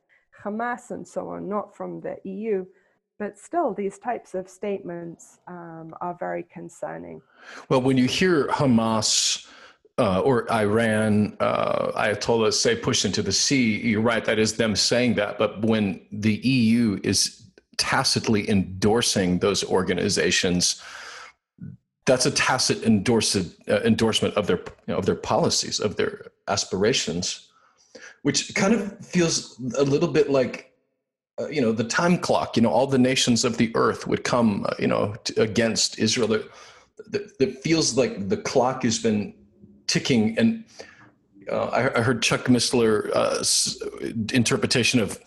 [0.43, 2.65] Hamas and so on, not from the EU.
[3.17, 7.21] But still, these types of statements um, are very concerning.
[7.69, 9.45] Well, when you hear Hamas,
[9.97, 14.73] uh, or Iran, uh, Ayatollah say push into the sea, you're right, that is them
[14.73, 15.37] saying that.
[15.37, 17.48] But when the EU is
[17.79, 20.83] tacitly endorsing those organizations,
[22.05, 27.49] that's a tacit uh, endorsement of their you know, of their policies, of their aspirations,
[28.21, 30.71] which kind of feels a little bit like
[31.39, 32.55] uh, you know the time clock.
[32.55, 36.27] You know, all the nations of the earth would come, uh, you know, against Israel.
[37.07, 39.33] That feels like the clock has been
[39.89, 40.37] ticking.
[40.37, 40.63] And
[41.51, 43.43] uh, I, I, heard Chuck Missler uh,
[44.33, 45.19] interpretation of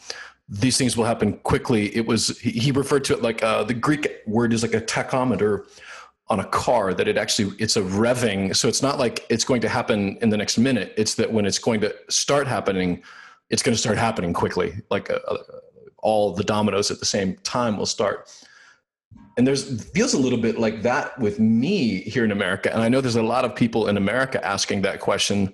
[0.48, 1.94] these things will happen quickly.
[1.96, 5.64] It was he referred to it like uh, the Greek word is like a tachometer
[6.28, 8.55] on a car that it actually it's a revving.
[8.55, 10.92] So it's not like it's going to happen in the next minute.
[10.96, 13.02] It's that when it's going to start happening,
[13.50, 14.74] it's going to start happening quickly.
[14.90, 15.38] Like uh, uh,
[15.98, 18.28] all the dominoes at the same time will start
[19.37, 22.72] and there's feels a little bit like that with me here in America.
[22.72, 25.52] And I know there's a lot of people in America asking that question.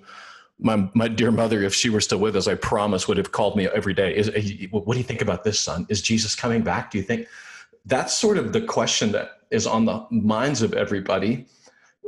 [0.59, 3.55] My my dear mother, if she were still with us, I promise would have called
[3.55, 4.15] me every day.
[4.15, 4.29] Is
[4.71, 5.85] what do you think about this, son?
[5.89, 6.91] Is Jesus coming back?
[6.91, 7.27] Do you think
[7.85, 11.45] that's sort of the question that is on the minds of everybody?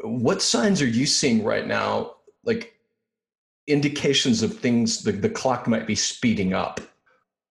[0.04, 2.16] What signs are you seeing right now?
[2.44, 2.76] Like
[3.68, 6.82] indications of things the, the clock might be speeding up.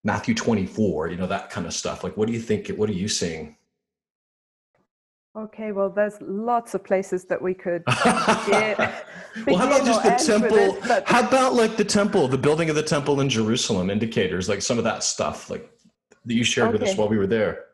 [0.03, 2.05] Matthew 24, you know, that kind of stuff.
[2.05, 2.69] Like what do you think?
[2.69, 3.57] What are you seeing?
[5.37, 7.85] Okay, well, there's lots of places that we could
[8.47, 8.79] get.
[9.47, 10.77] well, how about just the temple?
[10.89, 11.07] but...
[11.07, 14.77] How about like the temple, the building of the temple in Jerusalem, indicators, like some
[14.77, 15.71] of that stuff, like
[16.25, 16.79] that you shared okay.
[16.79, 17.67] with us while we were there?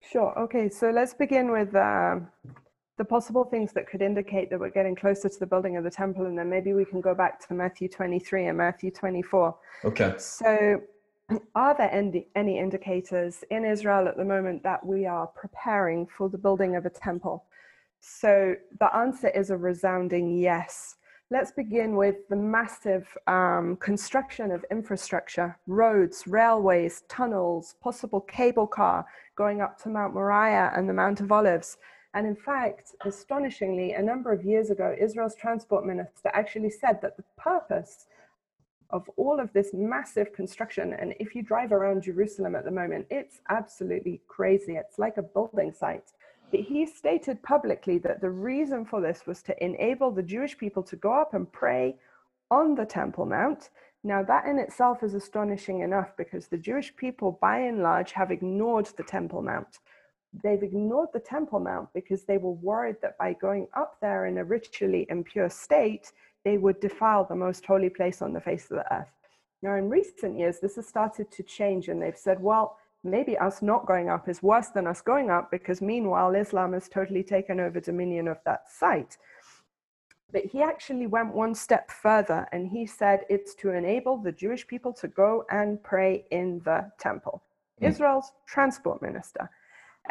[0.00, 0.36] Sure.
[0.38, 2.28] Okay, so let's begin with um,
[2.96, 5.90] the possible things that could indicate that we're getting closer to the building of the
[5.90, 9.56] temple, and then maybe we can go back to Matthew 23 and Matthew 24.
[9.84, 10.14] Okay.
[10.18, 10.80] So
[11.54, 16.28] are there any any indicators in Israel at the moment that we are preparing for
[16.28, 17.44] the building of a temple?
[18.00, 20.96] So the answer is a resounding yes.
[21.30, 29.04] Let's begin with the massive um, construction of infrastructure, roads, railways, tunnels, possible cable car
[29.36, 31.76] going up to Mount Moriah and the Mount of Olives.
[32.14, 37.18] And in fact, astonishingly, a number of years ago, Israel's transport minister actually said that
[37.18, 38.06] the purpose
[38.90, 40.94] of all of this massive construction.
[40.94, 44.76] And if you drive around Jerusalem at the moment, it's absolutely crazy.
[44.76, 46.12] It's like a building site.
[46.50, 50.82] But he stated publicly that the reason for this was to enable the Jewish people
[50.84, 51.96] to go up and pray
[52.50, 53.68] on the Temple Mount.
[54.04, 58.30] Now, that in itself is astonishing enough because the Jewish people, by and large, have
[58.30, 59.80] ignored the Temple Mount.
[60.42, 64.38] They've ignored the Temple Mount because they were worried that by going up there in
[64.38, 66.12] a ritually impure state,
[66.48, 69.12] they would defile the most holy place on the face of the earth.
[69.60, 73.60] Now, in recent years, this has started to change, and they've said, well, maybe us
[73.60, 77.60] not going up is worse than us going up because meanwhile, Islam has totally taken
[77.60, 79.18] over dominion of that site.
[80.32, 84.66] But he actually went one step further and he said it's to enable the Jewish
[84.66, 87.42] people to go and pray in the temple.
[87.80, 87.88] Mm.
[87.90, 89.48] Israel's transport minister.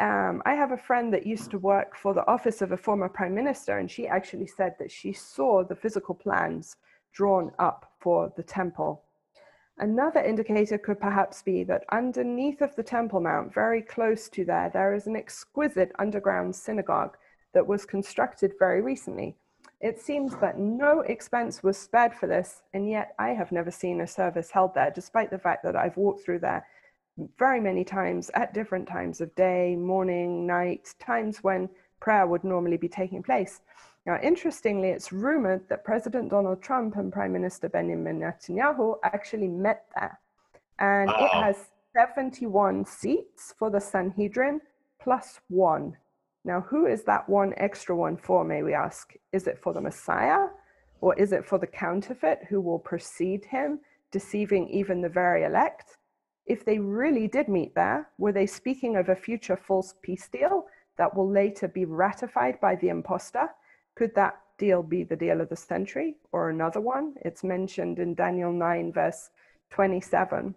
[0.00, 3.08] Um, I have a friend that used to work for the office of a former
[3.08, 6.76] prime minister, and she actually said that she saw the physical plans
[7.12, 9.02] drawn up for the temple.
[9.78, 14.70] Another indicator could perhaps be that underneath of the Temple Mount, very close to there,
[14.72, 17.16] there is an exquisite underground synagogue
[17.54, 19.36] that was constructed very recently.
[19.80, 24.00] It seems that no expense was spared for this, and yet I have never seen
[24.00, 26.66] a service held there, despite the fact that I've walked through there
[27.38, 31.68] very many times at different times of day, morning, night, times when
[32.00, 33.60] prayer would normally be taking place.
[34.06, 39.84] Now, interestingly, it's rumored that President Donald Trump and Prime Minister Benjamin Netanyahu actually met
[39.94, 40.18] there.
[40.78, 41.24] And Uh-oh.
[41.24, 41.42] it ah.
[41.42, 41.56] has
[41.94, 44.60] 71 seats for the Sanhedrin
[45.00, 45.96] plus one
[46.48, 49.12] now, who is that one extra one for, may we ask?
[49.32, 50.46] Is it for the Messiah
[51.02, 55.97] or is it for the counterfeit who will precede him, deceiving even the very elect?
[56.48, 60.66] If they really did meet there, were they speaking of a future false peace deal
[60.96, 63.50] that will later be ratified by the impostor?
[63.94, 67.14] Could that deal be the deal of the century or another one?
[67.20, 69.28] It's mentioned in Daniel 9, verse
[69.70, 70.54] 27.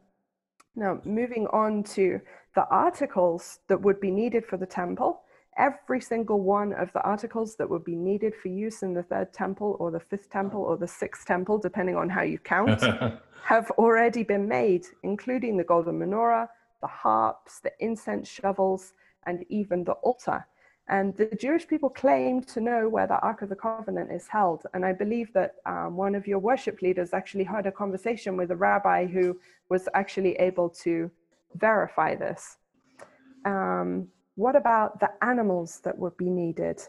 [0.78, 2.22] Now, moving on to
[2.56, 5.24] the articles that would be needed for the temple,
[5.58, 9.34] every single one of the articles that would be needed for use in the third
[9.34, 12.82] temple or the fifth temple or the sixth temple, depending on how you count,
[13.44, 16.48] have already been made, including the golden menorah,
[16.82, 18.94] the harps, the incense shovels,
[19.26, 20.46] and even the altar.
[20.88, 24.64] And the Jewish people claim to know where the Ark of the Covenant is held.
[24.74, 28.52] And I believe that um, one of your worship leaders actually had a conversation with
[28.52, 31.10] a rabbi who was actually able to
[31.56, 32.58] verify this.
[33.46, 36.82] Um, what about the animals that would be needed?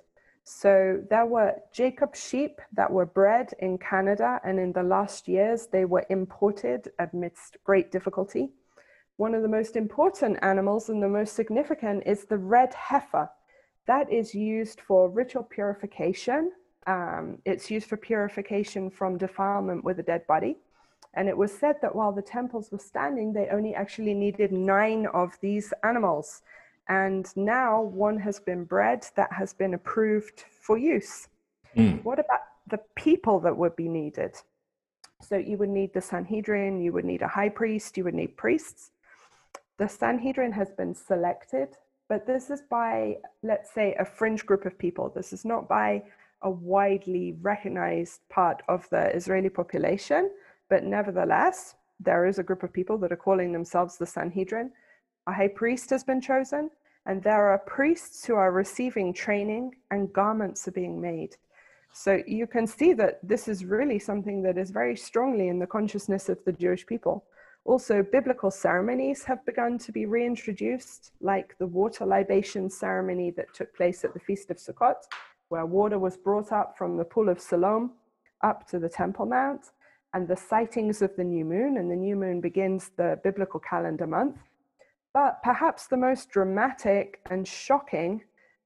[0.45, 5.67] So there were Jacob sheep that were bred in Canada, and in the last years
[5.67, 8.51] they were imported amidst great difficulty.
[9.17, 13.31] One of the most important animals and the most significant is the red heifer.
[13.87, 16.53] That is used for ritual purification.
[16.87, 20.57] Um, it's used for purification from defilement with a dead body.
[21.15, 25.07] And it was said that while the temples were standing, they only actually needed nine
[25.13, 26.43] of these animals.
[26.89, 31.29] And now one has been bred that has been approved for use.
[31.77, 32.03] Mm.
[32.05, 34.37] What about the people that would be needed?
[35.21, 38.37] So you would need the Sanhedrin, you would need a high priest, you would need
[38.37, 38.91] priests.
[39.79, 41.77] The Sanhedrin has been selected,
[42.09, 45.09] but this is by, let's say, a fringe group of people.
[45.09, 46.03] This is not by
[46.43, 50.31] a widely recognized part of the Israeli population,
[50.69, 54.73] but nevertheless, there is a group of people that are calling themselves the Sanhedrin
[55.27, 56.71] a high priest has been chosen,
[57.07, 61.37] and there are priests who are receiving training, and garments are being made.
[61.93, 65.67] So you can see that this is really something that is very strongly in the
[65.67, 67.25] consciousness of the Jewish people.
[67.65, 73.75] Also, biblical ceremonies have begun to be reintroduced, like the water libation ceremony that took
[73.77, 75.05] place at the Feast of Sukkot,
[75.49, 77.93] where water was brought up from the pool of Siloam
[78.43, 79.71] up to the Temple Mount,
[80.15, 84.07] and the sightings of the new moon, and the new moon begins the biblical calendar
[84.07, 84.39] month.
[85.15, 88.23] But perhaps the most dramatic and shocking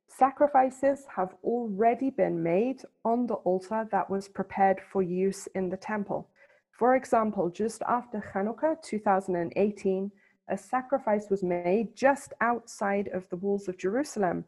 [0.08, 5.76] sacrifices have already been made on the altar that was prepared for use in the
[5.76, 6.28] temple.
[6.70, 10.12] For example, just after Hanukkah 2018,
[10.48, 14.44] a sacrifice was made just outside of the walls of Jerusalem.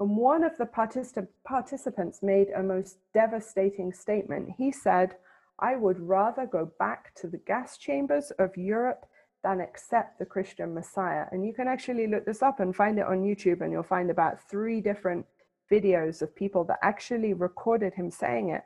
[0.00, 4.54] And one of the particip- participants made a most devastating statement.
[4.56, 5.16] He said,
[5.58, 9.06] I would rather go back to the gas chambers of Europe
[9.44, 11.26] than accept the Christian Messiah.
[11.30, 14.10] And you can actually look this up and find it on YouTube, and you'll find
[14.10, 15.24] about three different
[15.70, 18.62] videos of people that actually recorded him saying it.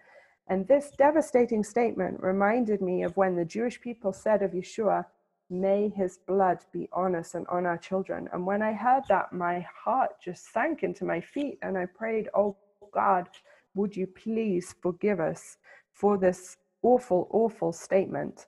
[0.47, 5.05] And this devastating statement reminded me of when the Jewish people said of Yeshua,
[5.51, 8.29] May his blood be on us and on our children.
[8.33, 12.29] And when I heard that, my heart just sank into my feet, and I prayed,
[12.35, 12.57] Oh
[12.93, 13.29] God,
[13.75, 15.57] would you please forgive us
[15.93, 18.47] for this awful, awful statement?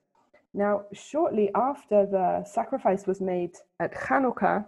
[0.52, 4.64] Now, shortly after the sacrifice was made at Hanukkah,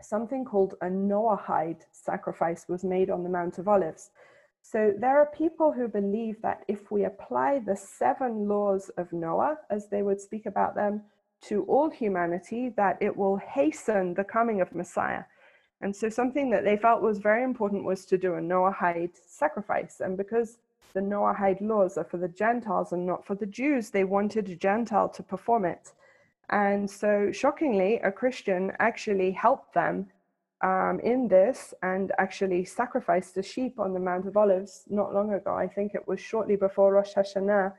[0.00, 4.10] something called a Noahide sacrifice was made on the Mount of Olives.
[4.62, 9.58] So there are people who believe that if we apply the seven laws of Noah,
[9.70, 11.02] as they would speak about them,
[11.48, 15.24] to all humanity, that it will hasten the coming of Messiah.
[15.82, 20.00] And so something that they felt was very important was to do a Noahide sacrifice.
[20.00, 20.56] And because
[20.94, 24.56] the Noahide laws are for the Gentiles and not for the Jews, they wanted a
[24.56, 25.92] Gentile to perform it.
[26.50, 30.06] And so, shockingly, a Christian actually helped them
[30.62, 35.32] um, in this and actually sacrificed a sheep on the Mount of Olives not long
[35.32, 35.54] ago.
[35.54, 37.72] I think it was shortly before Rosh Hashanah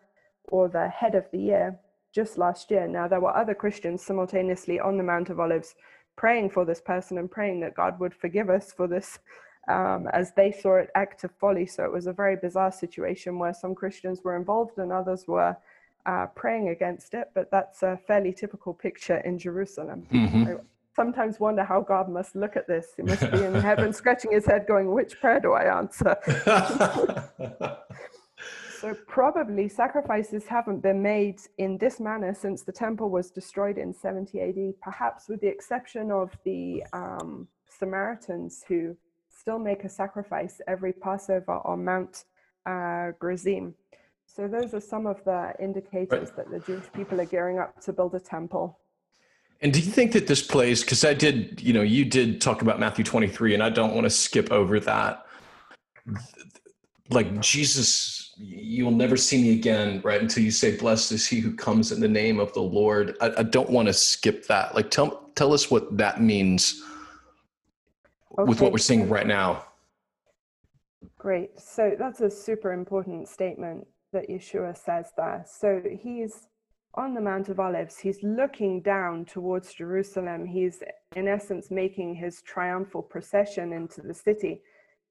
[0.49, 1.79] or the head of the year,
[2.13, 2.87] just last year.
[2.87, 5.75] Now, there were other Christians simultaneously on the Mount of Olives
[6.17, 9.19] praying for this person and praying that God would forgive us for this
[9.67, 11.65] um, as they saw it act of folly.
[11.65, 15.57] So it was a very bizarre situation where some Christians were involved and others were
[16.05, 20.05] uh, praying against it, but that's a fairly typical picture in Jerusalem.
[20.11, 20.43] Mm-hmm.
[20.47, 20.55] I
[20.95, 22.87] sometimes wonder how God must look at this.
[22.95, 26.15] He must be in heaven scratching his head going, which prayer do I answer?
[28.79, 33.93] so probably sacrifices haven't been made in this manner since the temple was destroyed in
[33.93, 38.95] 70 AD, perhaps with the exception of the um, Samaritans who
[39.45, 42.23] still make a sacrifice every Passover on Mount
[42.65, 43.75] uh, Gerizim.
[44.25, 46.35] So those are some of the indicators right.
[46.35, 48.79] that the Jewish people are gearing up to build a temple.
[49.61, 52.63] And do you think that this plays, because I did, you know, you did talk
[52.63, 55.27] about Matthew 23, and I don't want to skip over that.
[57.11, 60.19] Like Jesus, you'll never see me again, right?
[60.19, 63.15] Until you say, Blessed is he who comes in the name of the Lord.
[63.21, 64.73] I, I don't want to skip that.
[64.73, 66.81] Like, tell, tell us what that means
[68.37, 68.47] okay.
[68.47, 69.65] with what we're seeing right now.
[71.17, 71.59] Great.
[71.59, 75.45] So that's a super important statement that Yeshua says there.
[75.47, 76.47] So he's
[76.95, 80.45] on the Mount of Olives, he's looking down towards Jerusalem.
[80.45, 80.81] He's,
[81.15, 84.61] in essence, making his triumphal procession into the city.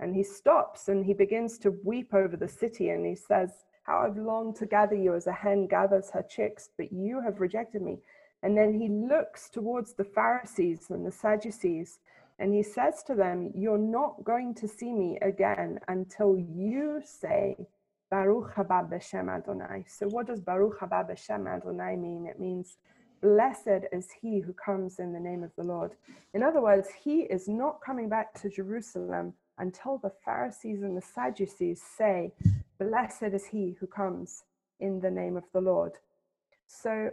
[0.00, 2.90] And he stops and he begins to weep over the city.
[2.90, 3.50] And he says,
[3.84, 7.40] How I've longed to gather you as a hen gathers her chicks, but you have
[7.40, 7.98] rejected me.
[8.42, 11.98] And then he looks towards the Pharisees and the Sadducees
[12.38, 17.56] and he says to them, You're not going to see me again until you say,
[18.10, 19.84] Baruch haba b'shem Adonai.
[19.88, 22.26] So what does Baruch haba b'shem Adonai mean?
[22.26, 22.76] It means
[23.22, 25.92] blessed is he who comes in the name of the Lord.
[26.34, 31.02] In other words, he is not coming back to Jerusalem until the Pharisees and the
[31.02, 32.32] Sadducees say,
[32.78, 34.44] blessed is he who comes
[34.80, 35.92] in the name of the Lord.
[36.66, 37.10] So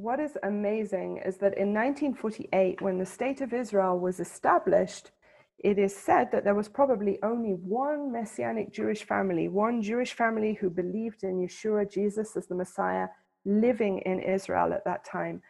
[0.00, 5.10] what is amazing is that in 1948, when the state of Israel was established,
[5.58, 10.54] it is said that there was probably only one Messianic Jewish family, one Jewish family
[10.54, 13.08] who believed in Yeshua, Jesus as the Messiah,
[13.44, 15.42] living in Israel at that time.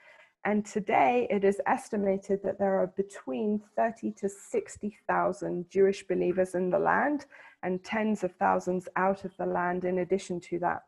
[0.44, 6.70] And today it is estimated that there are between 30 to 60,000 Jewish believers in
[6.70, 7.26] the land
[7.62, 10.82] and tens of thousands out of the land in addition to that.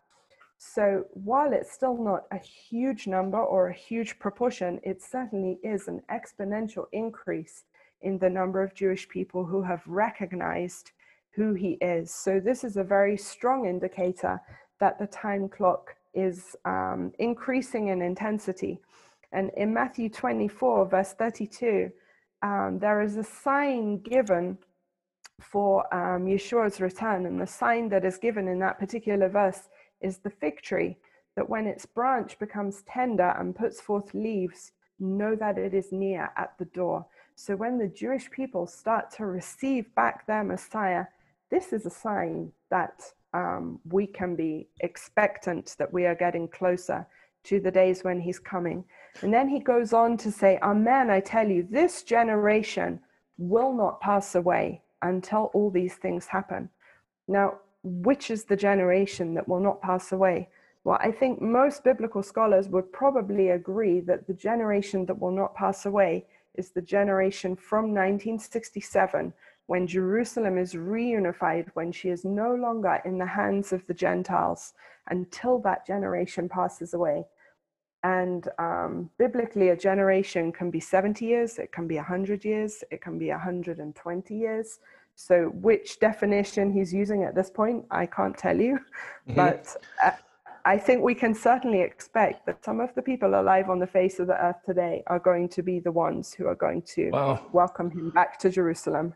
[0.65, 5.89] So while it's still not a huge number or a huge proportion, it certainly is
[5.89, 7.65] an exponential increase
[8.01, 10.93] in the number of Jewish people who have recognized
[11.33, 12.15] who he is.
[12.15, 14.41] So, this is a very strong indicator
[14.79, 18.81] that the time clock is um, increasing in intensity.
[19.33, 21.91] And in Matthew 24, verse 32,
[22.43, 24.59] um, there is a sign given
[25.41, 27.27] for um, Yeshua's return.
[27.27, 29.69] And the sign that is given in that particular verse
[30.03, 30.97] is the fig tree,
[31.37, 36.31] that when its branch becomes tender and puts forth leaves, know that it is near
[36.37, 37.07] at the door.
[37.35, 41.07] So when the Jewish people start to receive back their Messiah,
[41.51, 43.03] this is a sign that
[43.35, 47.07] um, we can be expectant that we are getting closer
[47.45, 48.85] to the days when he's coming.
[49.23, 53.01] And then he goes on to say, Amen, I tell you, this generation
[53.39, 56.69] will not pass away until all these things happen.
[57.27, 60.49] Now, which is the generation that will not pass away?
[60.85, 65.55] Well, I think most biblical scholars would probably agree that the generation that will not
[65.55, 69.33] pass away is the generation from 1967
[69.67, 74.75] when Jerusalem is reunified, when she is no longer in the hands of the Gentiles
[75.09, 77.25] until that generation passes away.
[78.03, 83.01] And um, biblically, a generation can be 70 years, it can be 100 years, it
[83.01, 84.81] can be 120 years.
[85.15, 88.79] So, which definition he's using at this point, I can't tell you.
[89.29, 89.35] Mm-hmm.
[89.35, 90.13] But uh,
[90.65, 94.19] I think we can certainly expect that some of the people alive on the face
[94.21, 97.47] of the earth today are going to be the ones who are going to wow.
[97.53, 99.15] welcome him back to Jerusalem.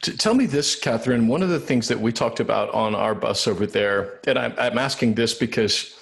[0.00, 1.28] tell me this, Katharine.
[1.28, 4.54] One of the things that we talked about on our bus over there, and I'm,
[4.58, 5.98] I'm asking this because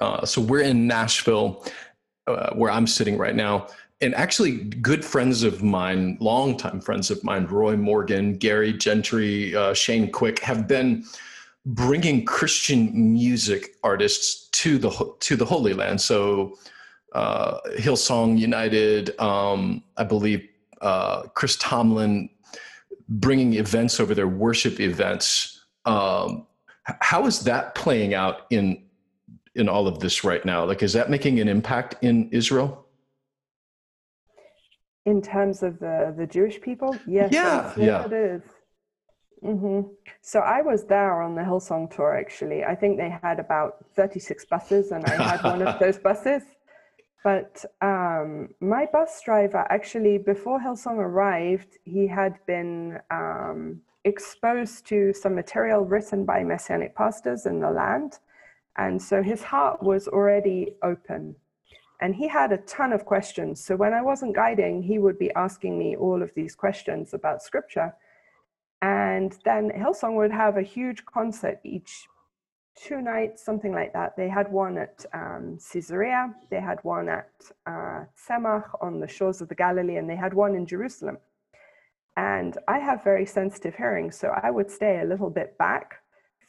[0.00, 1.64] uh, so we're in Nashville,
[2.26, 3.68] uh, where I'm sitting right now,
[4.02, 9.74] and actually, good friends of mine, longtime friends of mine, Roy Morgan, Gary Gentry, uh,
[9.74, 11.04] Shane Quick, have been
[11.66, 14.90] bringing Christian music artists to the
[15.20, 16.00] to the Holy Land.
[16.00, 16.56] So,
[17.12, 20.48] uh, Hillsong United, um, I believe,
[20.80, 22.30] uh, Chris Tomlin,
[23.08, 25.60] bringing events over there, worship events.
[25.84, 26.46] Um,
[26.84, 28.82] how is that playing out in
[29.54, 30.64] in all of this right now?
[30.64, 32.86] Like, is that making an impact in Israel?
[35.06, 38.42] In terms of the the Jewish people, yes, yeah, yeah, it is.
[39.42, 39.88] Mm-hmm.
[40.20, 42.16] So I was there on the Hillsong tour.
[42.16, 45.98] Actually, I think they had about thirty six buses, and I had one of those
[45.98, 46.42] buses.
[47.22, 55.12] But um, my bus driver, actually, before Hillsong arrived, he had been um, exposed to
[55.12, 58.18] some material written by messianic pastors in the land.
[58.76, 61.36] And so his heart was already open.
[62.00, 63.62] And he had a ton of questions.
[63.62, 67.42] So when I wasn't guiding, he would be asking me all of these questions about
[67.42, 67.94] scripture.
[68.80, 72.08] And then Hillsong would have a huge concert each
[72.76, 74.16] two nights, something like that.
[74.16, 77.30] They had one at um, Caesarea, they had one at
[77.66, 78.04] uh,
[78.80, 81.18] on the shores of the Galilee, and they had one in Jerusalem.
[82.16, 85.99] And I have very sensitive hearing, so I would stay a little bit back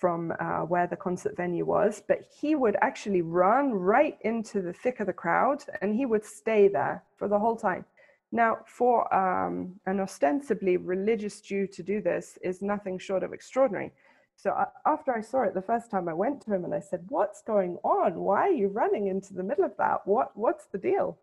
[0.02, 4.74] from uh, where the concert venue was, but he would actually run right into the
[4.74, 7.86] thick of the crowd and he would stay there for the whole time.
[8.32, 13.92] Now, for um, an ostensibly religious Jew to do this is nothing short of extraordinary.
[14.36, 16.80] So I, after I saw it the first time, I went to him and I
[16.80, 18.16] said, "What's going on?
[18.16, 20.08] Why are you running into the middle of that?
[20.08, 21.20] What what's the deal?"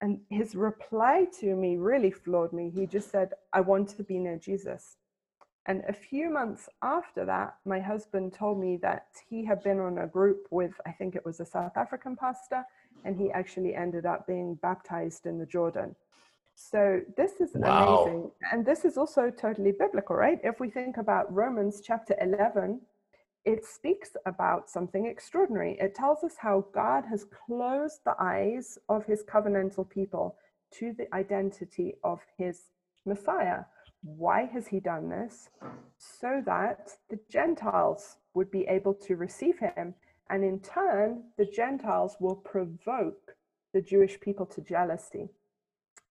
[0.00, 2.70] And his reply to me really floored me.
[2.70, 4.96] He just said, "I want to be near Jesus."
[5.66, 9.98] And a few months after that, my husband told me that he had been on
[9.98, 12.64] a group with, I think it was a South African pastor,
[13.04, 15.94] and he actually ended up being baptized in the Jordan.
[16.54, 18.04] So this is wow.
[18.04, 18.30] amazing.
[18.52, 20.38] And this is also totally biblical, right?
[20.42, 22.80] If we think about Romans chapter 11,
[23.44, 25.78] it speaks about something extraordinary.
[25.80, 30.36] It tells us how God has closed the eyes of his covenantal people
[30.74, 32.64] to the identity of his
[33.06, 33.64] Messiah.
[34.02, 35.50] Why has he done this?
[35.98, 39.94] So that the Gentiles would be able to receive him.
[40.30, 43.36] And in turn, the Gentiles will provoke
[43.74, 45.28] the Jewish people to jealousy.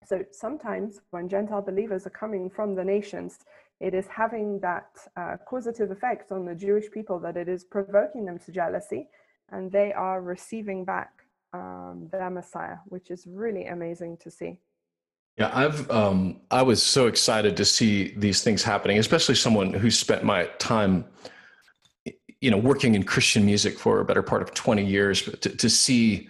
[0.06, 3.40] So sometimes when Gentile believers are coming from the nations,
[3.80, 8.26] it is having that uh, causative effect on the Jewish people that it is provoking
[8.26, 9.08] them to jealousy
[9.52, 11.12] and they are receiving back
[11.54, 14.60] um, their Messiah, which is really amazing to see.
[15.40, 19.90] Yeah, I've um, I was so excited to see these things happening, especially someone who
[19.90, 21.06] spent my time,
[22.42, 25.22] you know, working in Christian music for a better part of twenty years.
[25.22, 26.28] To, to see,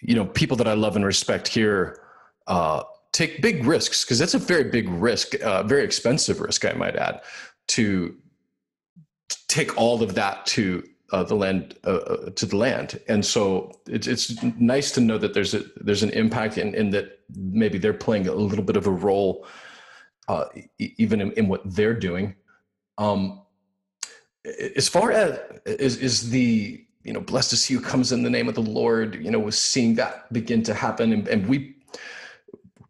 [0.00, 2.00] you know, people that I love and respect here
[2.46, 6.74] uh, take big risks because that's a very big risk, uh, very expensive risk, I
[6.74, 7.22] might add,
[7.68, 8.16] to
[9.48, 13.00] take all of that to uh, the land uh, uh, to the land.
[13.08, 16.90] And so it's it's nice to know that there's a there's an impact and in,
[16.90, 19.46] that maybe they're playing a little bit of a role,
[20.28, 20.44] uh,
[20.78, 22.34] even in, in, what they're doing.
[22.98, 23.42] Um,
[24.76, 28.30] as far as is is the you know blessed to see who comes in the
[28.30, 31.74] name of the Lord, you know, was seeing that begin to happen, and, and we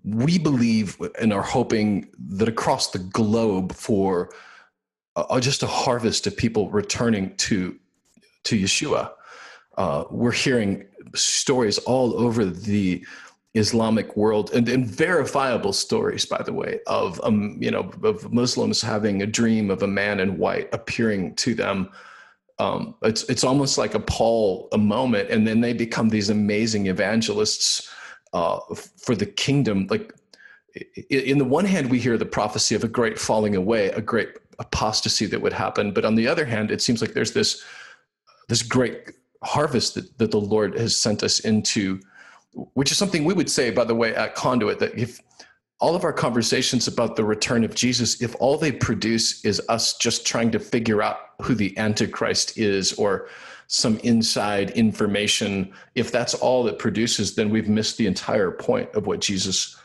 [0.04, 4.30] we believe and are hoping that across the globe for
[5.16, 7.78] uh, just a harvest of people returning to
[8.44, 9.12] to Yeshua.
[9.76, 13.04] Uh, we're hearing stories all over the
[13.54, 18.82] Islamic world and, and, verifiable stories, by the way, of um, you know of Muslims
[18.82, 21.90] having a dream of a man in white appearing to them.
[22.58, 26.86] Um, it's it's almost like a Paul a moment, and then they become these amazing
[26.88, 27.90] evangelists
[28.32, 28.58] uh,
[28.96, 29.86] for the kingdom.
[29.88, 30.12] Like
[31.10, 34.30] in the one hand, we hear the prophecy of a great falling away, a great
[34.58, 35.92] apostasy that would happen.
[35.92, 37.64] But on the other hand, it seems like there's this
[38.48, 42.00] this great harvest that, that the Lord has sent us into,
[42.74, 45.20] which is something we would say, by the way, at Conduit, that if
[45.80, 49.96] all of our conversations about the return of Jesus, if all they produce is us
[49.96, 53.28] just trying to figure out who the Antichrist is or
[53.68, 59.06] some inside information, if that's all it produces, then we've missed the entire point of
[59.06, 59.76] what Jesus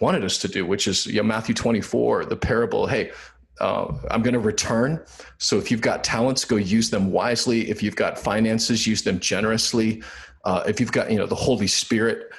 [0.00, 2.86] wanted us to do, which is yeah, Matthew 24, the parable.
[2.86, 3.12] Hey,
[3.60, 5.02] uh, I'm going to return.
[5.38, 7.70] So if you've got talents, go use them wisely.
[7.70, 10.02] If you've got finances, use them generously.
[10.44, 12.30] Uh, if you've got you know the Holy Spirit,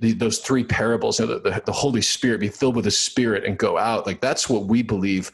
[0.00, 3.58] those three parables, you know, the, the Holy Spirit, be filled with the Spirit and
[3.58, 4.06] go out.
[4.06, 5.32] Like that's what we believe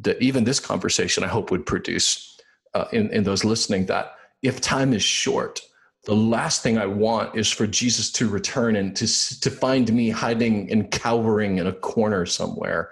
[0.00, 2.38] that even this conversation, I hope, would produce
[2.74, 5.60] uh, in, in those listening that if time is short,
[6.04, 9.06] the last thing I want is for Jesus to return and to
[9.40, 12.90] to find me hiding and cowering in a corner somewhere,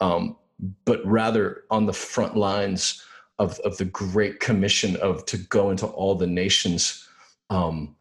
[0.00, 0.36] um,
[0.84, 3.02] but rather on the front lines
[3.38, 7.08] of of the great commission of to go into all the nations,
[7.50, 7.96] um,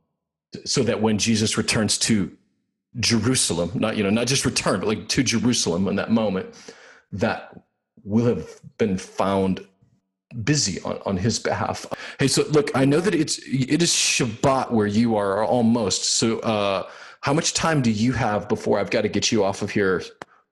[0.65, 2.31] so that when Jesus returns to
[2.99, 6.55] Jerusalem, not you know not just return, but like to Jerusalem in that moment,
[7.11, 7.63] that
[8.03, 9.65] will have been found
[10.43, 11.85] busy on, on his behalf.
[12.19, 16.05] Hey, so look, I know that it's it is Shabbat where you are almost.
[16.05, 16.89] So uh
[17.21, 20.03] how much time do you have before I've got to get you off of here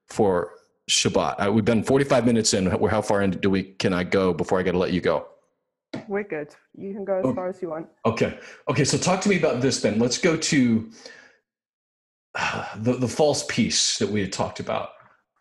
[0.08, 0.54] for
[0.92, 1.46] Shabbat?
[1.46, 2.68] Uh, we've been 45 minutes in.
[2.68, 5.28] How far in do we can I go before I got to let you go?
[6.08, 6.50] We're good.
[6.78, 7.88] You can go as oh, far as you want.
[8.06, 8.40] Okay.
[8.70, 8.84] Okay.
[8.86, 10.00] So talk to me about this then.
[10.00, 10.90] Let's go to
[12.36, 14.92] uh, the the false peace that we had talked about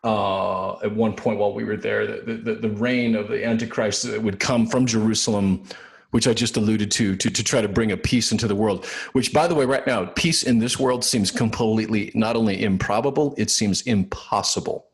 [0.03, 4.03] uh, at one point while we were there, the, the, the reign of the Antichrist
[4.03, 5.63] that would come from Jerusalem,
[6.11, 8.85] which I just alluded to, to, to try to bring a peace into the world.
[9.13, 13.35] Which, by the way, right now, peace in this world seems completely not only improbable,
[13.37, 14.87] it seems impossible.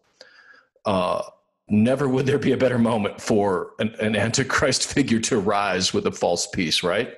[0.87, 1.21] Uh,
[1.67, 6.07] never would there be a better moment for an, an Antichrist figure to rise with
[6.07, 7.13] a false peace, right?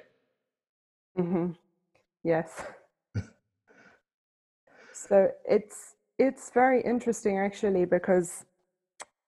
[1.18, 1.52] Mm-hmm.
[2.24, 2.64] Yes.
[4.94, 8.46] so it's it's very interesting actually because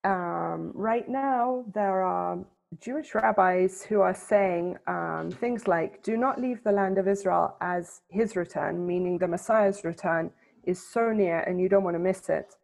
[0.03, 2.39] um, right now there are
[2.79, 7.55] Jewish rabbis who are saying um, things like, do not leave the land of Israel
[7.61, 10.31] as his return, meaning the Messiah's return
[10.63, 12.55] is so near and you don't want to miss it.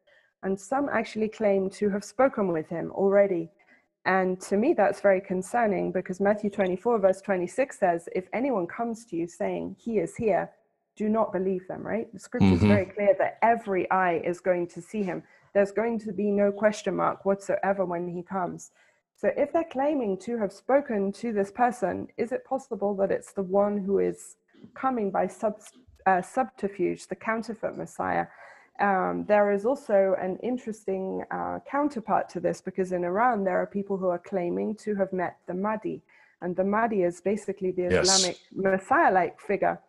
[0.43, 3.49] And some actually claim to have spoken with him already.
[4.05, 9.05] And to me, that's very concerning because Matthew 24, verse 26 says, If anyone comes
[9.05, 10.49] to you saying, He is here,
[10.97, 12.11] do not believe them, right?
[12.11, 12.67] The scripture is mm-hmm.
[12.67, 15.23] very clear that every eye is going to see him.
[15.53, 18.71] There's going to be no question mark whatsoever when he comes.
[19.15, 23.31] So if they're claiming to have spoken to this person, is it possible that it's
[23.31, 24.37] the one who is
[24.75, 25.59] coming by sub,
[26.05, 28.27] uh, subterfuge, the counterfeit Messiah?
[28.79, 33.65] Um, there is also an interesting uh, counterpart to this because in Iran there are
[33.65, 36.01] people who are claiming to have met the Mahdi,
[36.41, 38.53] and the Mahdi is basically the Islamic yes.
[38.53, 39.79] Messiah-like figure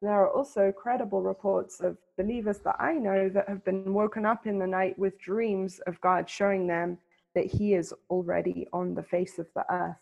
[0.00, 4.46] there are also credible reports of believers that I know that have been woken up
[4.46, 6.98] in the night with dreams of God showing them
[7.34, 9.96] that He is already on the face of the earth.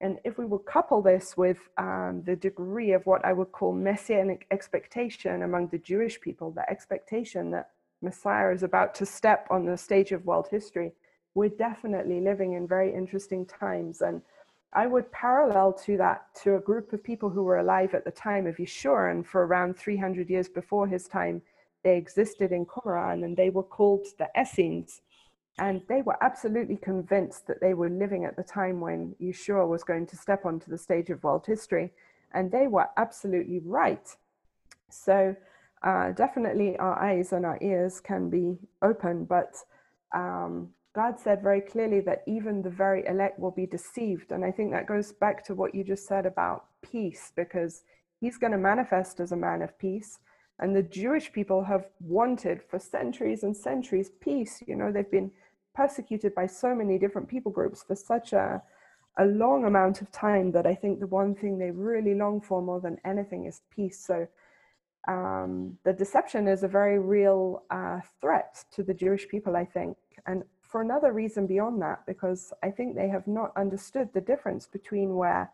[0.00, 3.72] And if we will couple this with um, the degree of what I would call
[3.72, 7.70] messianic expectation among the Jewish people, the expectation that
[8.02, 10.92] Messiah is about to step on the stage of world history,
[11.34, 14.02] we're definitely living in very interesting times.
[14.02, 14.22] And
[14.72, 18.10] I would parallel to that to a group of people who were alive at the
[18.10, 21.42] time of Yeshua, and for around 300 years before his time,
[21.82, 25.02] they existed in Qumran and they were called the Essenes.
[25.58, 29.84] And they were absolutely convinced that they were living at the time when Yeshua was
[29.84, 31.92] going to step onto the stage of world history.
[32.32, 34.08] And they were absolutely right.
[34.88, 35.36] So,
[35.82, 39.56] uh, definitely our eyes and our ears can be open, but
[40.14, 44.30] um, God said very clearly that even the very elect will be deceived.
[44.30, 47.82] And I think that goes back to what you just said about peace, because
[48.20, 50.18] he's going to manifest as a man of peace.
[50.58, 54.62] And the Jewish people have wanted for centuries and centuries peace.
[54.66, 55.32] You know, they've been
[55.74, 58.62] persecuted by so many different people groups for such a,
[59.18, 62.60] a long amount of time that I think the one thing they really long for
[62.60, 63.98] more than anything is peace.
[64.06, 64.28] So
[65.08, 69.96] um, the deception is a very real uh, threat to the Jewish people, I think.
[70.26, 74.66] And for another reason beyond that, because I think they have not understood the difference
[74.66, 75.50] between where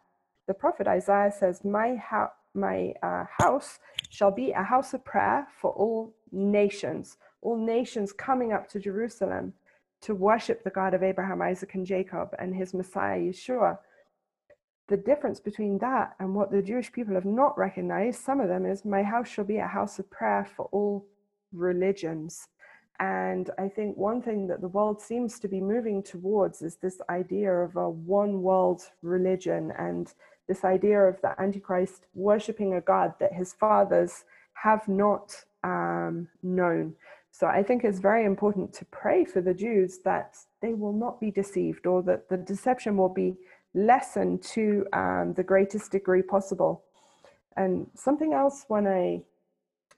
[0.47, 2.01] the prophet Isaiah says, My,
[2.55, 3.79] my uh, house
[4.11, 9.55] shall be a house of prayer for all nations, all nations coming up to Jerusalem
[10.03, 13.79] to worship the God of Abraham, Isaac, and Jacob and his Messiah, Yeshua.
[14.89, 18.65] The difference between that and what the Jewish people have not recognized, some of them,
[18.65, 21.07] is my house shall be a house of prayer for all
[21.53, 22.49] religions.
[22.99, 27.01] And I think one thing that the world seems to be moving towards is this
[27.11, 30.13] idea of a one world religion and
[30.49, 34.25] this idea of the Antichrist worshipping a God that his fathers
[34.55, 36.95] have not um, known.
[37.31, 41.21] So I think it's very important to pray for the Jews that they will not
[41.21, 43.37] be deceived or that the deception will be
[43.75, 46.85] lessened to um, the greatest degree possible.
[47.57, 49.23] And something else when I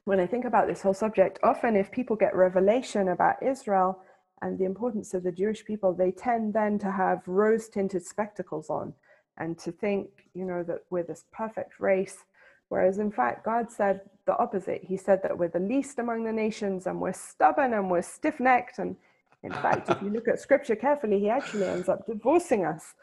[0.04, 4.00] when I think about this whole subject, often if people get revelation about Israel
[4.42, 8.70] and the importance of the Jewish people, they tend then to have rose tinted spectacles
[8.70, 8.94] on
[9.36, 12.24] and to think, you know, that we're this perfect race.
[12.70, 14.82] Whereas in fact, God said the opposite.
[14.82, 18.40] He said that we're the least among the nations and we're stubborn and we're stiff
[18.40, 18.78] necked.
[18.78, 18.96] And
[19.42, 22.94] in fact, if you look at scripture carefully, he actually ends up divorcing us.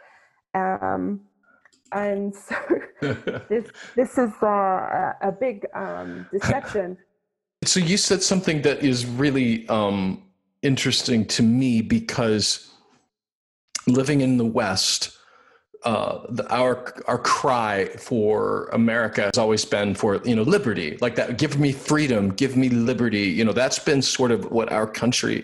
[0.58, 1.22] Um,
[1.92, 2.56] And so
[3.50, 6.98] this, this is uh, a big um, deception.
[7.66, 10.22] So you said something that is really um,
[10.62, 12.72] interesting to me because
[13.88, 15.18] living in the West,
[15.84, 21.16] uh, the, our our cry for America has always been for you know liberty, like
[21.16, 21.40] that.
[21.40, 23.24] Give me freedom, give me liberty.
[23.24, 25.44] You know that's been sort of what our country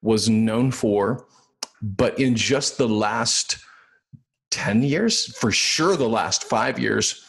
[0.00, 1.26] was known for.
[1.82, 3.58] But in just the last
[4.50, 7.24] ten years, for sure, the last five years,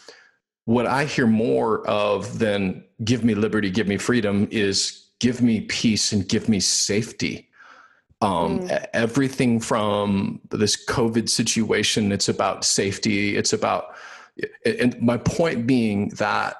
[0.65, 5.61] what I hear more of than "give me liberty, give me freedom" is "give me
[5.61, 7.49] peace and give me safety."
[8.21, 8.85] um, mm.
[8.93, 12.11] everything from this COVID situation.
[12.11, 13.37] It's about safety.
[13.37, 13.95] It's about,
[14.65, 16.57] and my point being that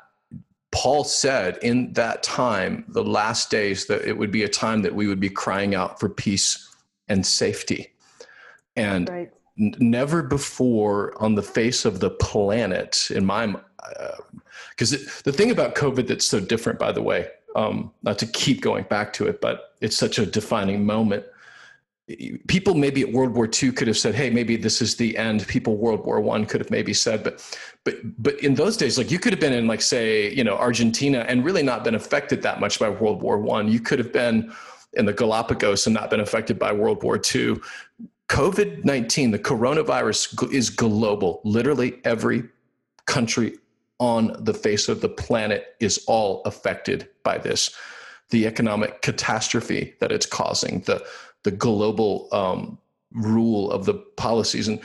[0.72, 4.94] Paul said in that time, the last days, that it would be a time that
[4.94, 6.70] we would be crying out for peace
[7.08, 7.94] and safety.
[8.76, 9.34] And right.
[9.60, 13.54] Never before on the face of the planet, in my,
[14.72, 18.26] because uh, the thing about COVID that's so different, by the way, um, not to
[18.26, 21.26] keep going back to it, but it's such a defining moment
[22.48, 25.48] people maybe at World War II could have said, "Hey, maybe this is the end."
[25.48, 27.44] People World War One could have maybe said, but
[27.84, 30.56] but but in those days, like you could have been in like say you know
[30.56, 33.68] Argentina and really not been affected that much by World War One.
[33.68, 34.52] You could have been
[34.94, 37.58] in the Galapagos and not been affected by World War II.
[38.30, 41.42] COVID nineteen, the coronavirus is global.
[41.44, 42.44] Literally every
[43.06, 43.58] country
[44.00, 47.76] on the face of the planet is all affected by this.
[48.30, 51.04] The economic catastrophe that it's causing, the
[51.44, 52.78] the global um,
[53.12, 54.68] rule of the policies.
[54.68, 54.80] And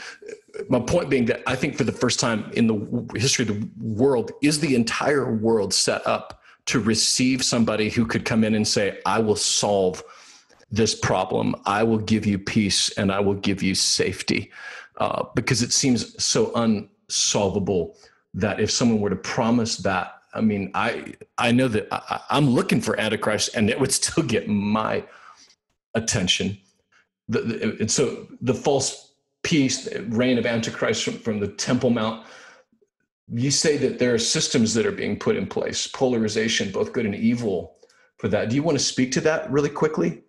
[0.71, 3.69] my point being that I think for the first time in the history of the
[3.79, 8.67] world, is the entire world set up to receive somebody who could come in and
[8.67, 10.03] say, I will solve
[10.75, 11.55] this problem.
[11.67, 14.51] I will give you peace and I will give you safety.
[14.99, 17.97] Uh, because it seems so unsolvable
[18.35, 22.51] that if someone were to promise that, I mean, I I know that I, I'm
[22.51, 25.05] looking for Antichrist, and it would still get my
[25.95, 26.59] attention.
[27.29, 32.27] The, the, and so the false peace, reign of Antichrist from, from the Temple Mount,
[33.29, 37.07] you say that there are systems that are being put in place, polarization, both good
[37.07, 37.77] and evil
[38.19, 38.51] for that.
[38.51, 40.25] Do you want to speak to that really quickly?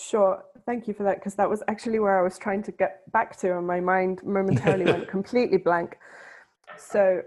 [0.00, 0.42] Sure.
[0.64, 3.36] Thank you for that, because that was actually where I was trying to get back
[3.40, 5.98] to, and my mind momentarily went completely blank.
[6.78, 7.22] So,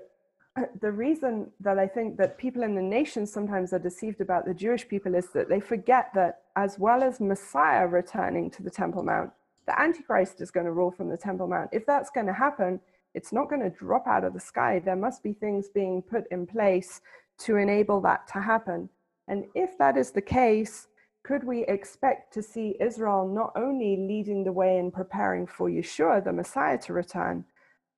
[0.55, 4.45] uh, the reason that I think that people in the nation sometimes are deceived about
[4.45, 8.69] the Jewish people is that they forget that as well as Messiah returning to the
[8.69, 9.31] Temple Mount,
[9.65, 11.69] the Antichrist is going to rule from the Temple Mount.
[11.71, 12.79] If that's going to happen,
[13.13, 14.79] it's not going to drop out of the sky.
[14.79, 17.01] There must be things being put in place
[17.39, 18.89] to enable that to happen.
[19.27, 20.87] And if that is the case,
[21.23, 26.23] could we expect to see Israel not only leading the way in preparing for Yeshua,
[26.23, 27.45] the Messiah, to return,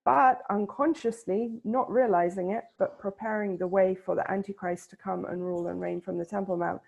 [0.06, 5.42] but unconsciously, not realizing it, but preparing the way for the Antichrist to come and
[5.42, 6.80] rule and reign from the Temple Mount.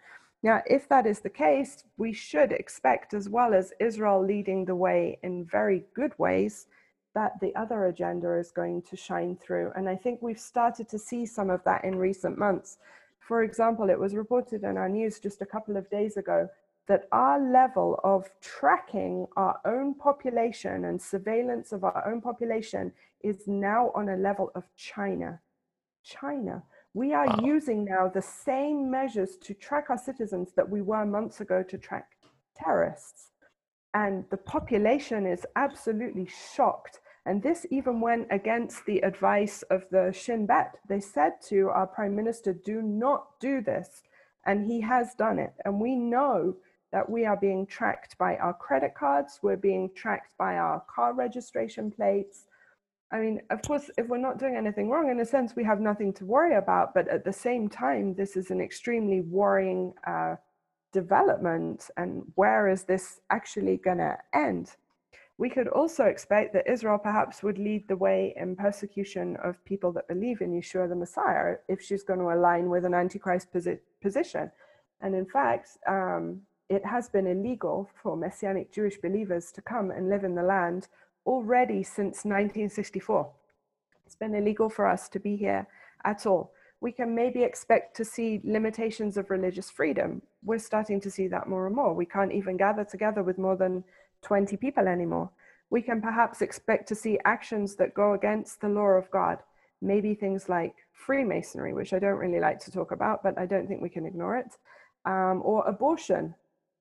[0.44, 4.76] Now, if that is the case, we should expect, as well as Israel leading the
[4.76, 6.68] way in very good ways,
[7.16, 9.72] that the other agenda is going to shine through.
[9.76, 12.78] And I think we've started to see some of that in recent months.
[13.28, 16.48] For example, it was reported in our news just a couple of days ago
[16.88, 23.46] that our level of tracking our own population and surveillance of our own population is
[23.46, 25.42] now on a level of China.
[26.06, 26.64] China.
[26.94, 27.40] We are wow.
[27.44, 31.78] using now the same measures to track our citizens that we were months ago to
[31.78, 32.12] track
[32.56, 33.32] terrorists.
[33.94, 37.02] And the population is absolutely shocked.
[37.28, 40.78] And this even went against the advice of the Shin Bet.
[40.88, 44.02] They said to our prime minister, do not do this.
[44.46, 45.54] And he has done it.
[45.66, 46.56] And we know
[46.94, 51.14] that we are being tracked by our credit cards, we're being tracked by our car
[51.14, 52.46] registration plates.
[53.12, 55.82] I mean, of course, if we're not doing anything wrong, in a sense, we have
[55.82, 56.94] nothing to worry about.
[56.94, 60.36] But at the same time, this is an extremely worrying uh,
[60.94, 61.90] development.
[61.98, 64.78] And where is this actually going to end?
[65.38, 69.92] We could also expect that Israel perhaps would lead the way in persecution of people
[69.94, 73.80] that believe in Yeshua the Messiah if she's going to align with an Antichrist posi-
[74.02, 74.52] position.
[75.02, 80.10] And in fact, um, it has been illegal for Messianic Jewish believers to come and
[80.10, 80.88] live in the land
[81.26, 83.30] already since 1964.
[84.06, 85.68] It's been illegal for us to be here
[86.04, 86.52] at all.
[86.80, 90.22] We can maybe expect to see limitations of religious freedom.
[90.44, 91.94] We're starting to see that more and more.
[91.94, 93.84] We can't even gather together with more than
[94.24, 95.30] 20 people anymore.
[95.70, 99.40] We can perhaps expect to see actions that go against the law of God.
[99.82, 103.68] Maybe things like Freemasonry, which I don't really like to talk about, but I don't
[103.68, 104.58] think we can ignore it,
[105.06, 106.34] um, or abortion,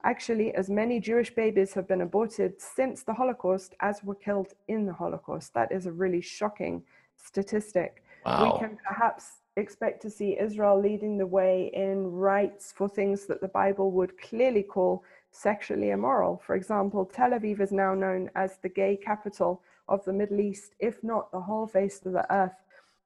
[0.07, 4.87] Actually, as many Jewish babies have been aborted since the Holocaust as were killed in
[4.87, 5.53] the Holocaust.
[5.55, 6.85] That is a really shocking
[7.17, 8.05] statistic.
[8.25, 8.53] Wow.
[8.53, 13.41] We can perhaps expect to see Israel leading the way in rights for things that
[13.41, 16.43] the Bible would clearly call sexually immoral.
[16.47, 20.75] For example, Tel Aviv is now known as the gay capital of the Middle East,
[20.79, 22.55] if not the whole face of the earth.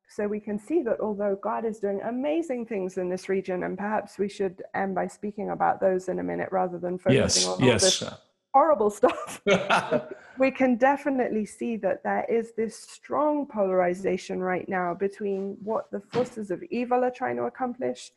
[0.09, 3.79] So we can see that although God is doing amazing things in this region, and
[3.79, 7.47] perhaps we should end by speaking about those in a minute rather than focusing yes,
[7.47, 7.83] on all yes.
[8.01, 8.11] this
[8.53, 9.41] horrible stuff.
[10.39, 16.01] we can definitely see that there is this strong polarization right now between what the
[16.01, 18.11] forces of evil are trying to accomplish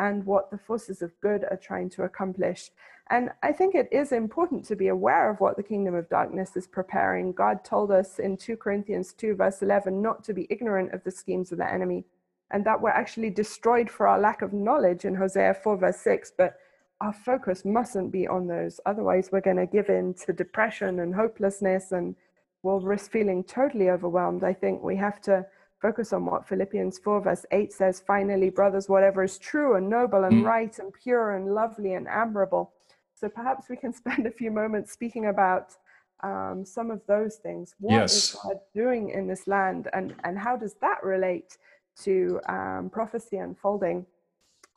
[0.00, 2.70] and what the forces of good are trying to accomplish.
[3.10, 6.56] And I think it is important to be aware of what the kingdom of darkness
[6.56, 7.32] is preparing.
[7.32, 11.10] God told us in 2 Corinthians 2, verse 11, not to be ignorant of the
[11.10, 12.04] schemes of the enemy,
[12.50, 16.32] and that we're actually destroyed for our lack of knowledge in Hosea 4, verse 6.
[16.38, 16.56] But
[17.02, 18.80] our focus mustn't be on those.
[18.86, 22.14] Otherwise, we're going to give in to depression and hopelessness and
[22.62, 24.44] we'll risk feeling totally overwhelmed.
[24.44, 25.46] I think we have to
[25.80, 30.24] focus on what Philippians 4, verse 8 says finally, brothers, whatever is true and noble
[30.24, 30.46] and mm.
[30.46, 32.72] right and pure and lovely and admirable.
[33.14, 35.74] So perhaps we can spend a few moments speaking about
[36.22, 37.74] um, some of those things.
[37.78, 38.12] What yes.
[38.12, 41.56] is God doing in this land, and, and how does that relate
[42.02, 44.04] to um, prophecy unfolding?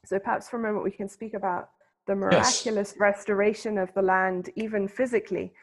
[0.05, 1.69] So perhaps for a moment we can speak about
[2.07, 2.99] the miraculous yes.
[2.99, 5.53] restoration of the land, even physically.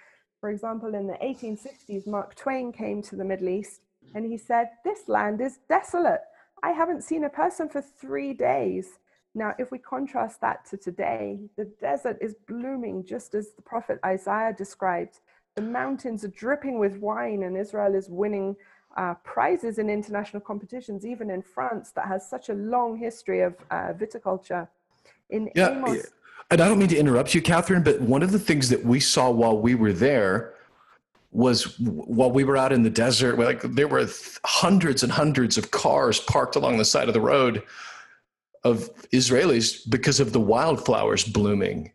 [0.40, 3.80] For example, in the 1860s, Mark Twain came to the Middle East
[4.14, 6.22] and he said, This land is desolate.
[6.62, 8.98] I haven't seen a person for three days.
[9.34, 13.98] Now, if we contrast that to today, the desert is blooming just as the prophet
[14.04, 15.20] Isaiah described.
[15.54, 18.56] The mountains are dripping with wine, and Israel is winning
[18.96, 23.54] uh, prizes in international competitions, even in France, that has such a long history of
[23.70, 24.66] uh, viticulture.
[25.30, 26.08] In yeah, Amos,
[26.50, 28.98] and I don't mean to interrupt you, Katharine, but one of the things that we
[28.98, 30.54] saw while we were there
[31.32, 34.06] was while we were out in the desert, like there were
[34.44, 37.62] hundreds and hundreds of cars parked along the side of the road
[38.64, 41.92] of Israelis because of the wildflowers blooming.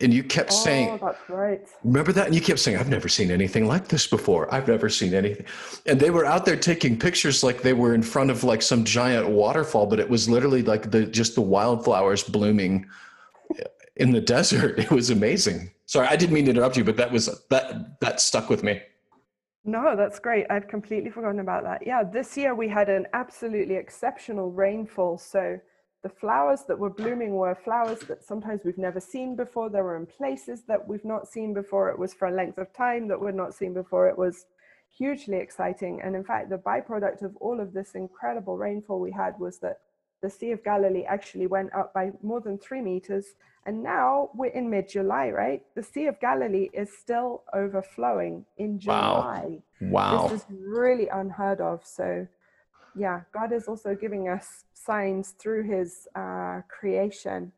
[0.00, 1.60] And you kept oh, saying, that's right.
[1.84, 2.26] Remember that?
[2.26, 4.52] And you kept saying, I've never seen anything like this before.
[4.54, 5.44] I've never seen anything.
[5.84, 8.84] And they were out there taking pictures like they were in front of like some
[8.84, 12.86] giant waterfall, but it was literally like the just the wildflowers blooming
[13.58, 13.64] eh,
[13.96, 14.78] in the desert.
[14.78, 15.70] It was amazing.
[15.90, 18.80] Sorry, I didn't mean to interrupt you, but that was that that stuck with me.
[19.64, 20.46] No, that's great.
[20.48, 21.84] I'd completely forgotten about that.
[21.84, 25.18] Yeah, this year we had an absolutely exceptional rainfall.
[25.18, 25.58] So
[26.04, 29.68] the flowers that were blooming were flowers that sometimes we've never seen before.
[29.68, 31.90] They were in places that we've not seen before.
[31.90, 34.08] It was for a length of time that we'd not seen before.
[34.08, 34.46] It was
[34.96, 36.02] hugely exciting.
[36.04, 39.80] And in fact, the byproduct of all of this incredible rainfall we had was that
[40.22, 43.34] the Sea of Galilee actually went up by more than three meters.
[43.66, 45.62] And now we're in mid July, right?
[45.74, 49.60] The Sea of Galilee is still overflowing in July.
[49.80, 49.90] Wow.
[49.90, 50.28] wow.
[50.28, 51.84] This is really unheard of.
[51.84, 52.26] So,
[52.96, 57.52] yeah, God is also giving us signs through his uh, creation.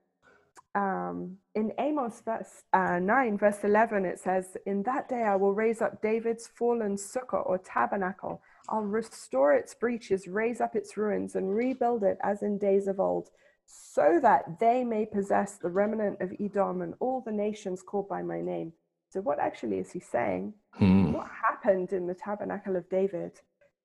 [0.75, 5.53] Um, in Amos verse, uh, 9, verse 11, it says, In that day I will
[5.53, 11.35] raise up David's fallen sukkah or tabernacle I'll restore its breaches, raise up its ruins,
[11.35, 13.31] and rebuild it as in days of old,
[13.67, 18.23] so that they may possess the remnant of Edom and all the nations called by
[18.23, 18.73] my name.
[19.09, 20.55] So, what actually is he saying?
[20.73, 21.13] Hmm.
[21.13, 23.33] What happened in the tabernacle of David?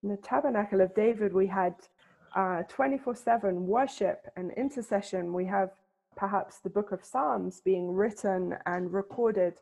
[0.03, 1.75] In the tabernacle of David, we had
[2.69, 5.34] 24 uh, 7 worship and intercession.
[5.34, 5.71] We have
[6.15, 9.59] perhaps the book of Psalms being written and recorded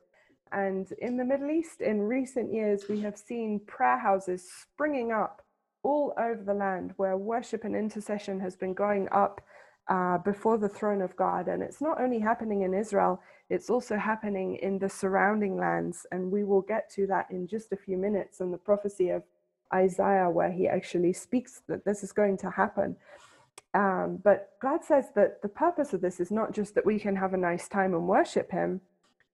[0.56, 5.42] and in the Middle East, in recent years, we have seen prayer houses springing up
[5.84, 9.42] all over the land where worship and intercession has been going up
[9.90, 11.50] uh, before the throne of God.
[11.50, 16.08] And it's not only happening in Israel, it's also happening in the surrounding lands.
[16.14, 19.24] And we will get to that in just a few minutes and the prophecy of
[19.74, 22.96] Isaiah, where he actually speaks that this is going to happen.
[23.74, 27.18] Um, but God says that the purpose of this is not just that we can
[27.18, 28.80] have a nice time and worship Him,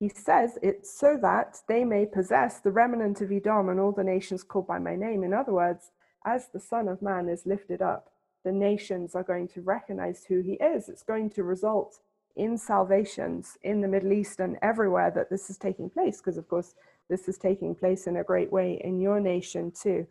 [0.02, 4.04] he says it's so that they may possess the remnant of Edom and all the
[4.04, 5.24] nations called by my name.
[5.24, 5.92] In other words,
[6.26, 8.10] as the Son of Man is lifted up,
[8.44, 10.90] the nations are going to recognize who he is.
[10.90, 12.00] It's going to result
[12.36, 16.48] in salvations in the Middle East and everywhere that this is taking place, because of
[16.48, 16.74] course,
[17.08, 20.08] this is taking place in a great way in your nation too.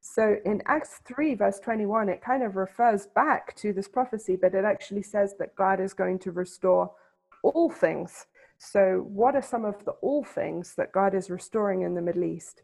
[0.00, 4.54] So in Acts 3, verse 21, it kind of refers back to this prophecy, but
[4.54, 6.92] it actually says that God is going to restore
[7.42, 8.26] all things
[8.58, 12.24] so, what are some of the all things that God is restoring in the Middle
[12.24, 12.62] East?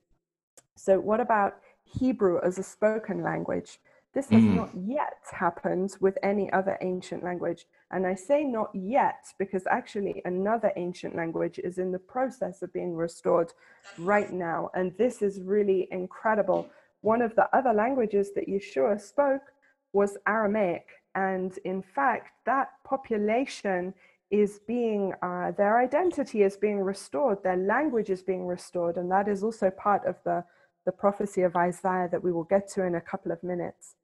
[0.77, 3.79] So, what about Hebrew as a spoken language?
[4.13, 4.57] This has mm.
[4.57, 7.67] not yet happened with any other ancient language.
[7.93, 12.73] And I say not yet because actually another ancient language is in the process of
[12.73, 13.53] being restored
[13.99, 14.71] right now.
[14.75, 16.69] And this is really incredible.
[17.03, 19.53] One of the other languages that Yeshua spoke
[19.93, 20.87] was Aramaic.
[21.15, 23.95] And in fact, that population
[24.31, 28.97] is being, uh, their identity is being restored, their language is being restored.
[28.97, 30.45] And that is also part of the,
[30.87, 33.97] the prophecy of Isaiah that we will get to in a couple of minutes.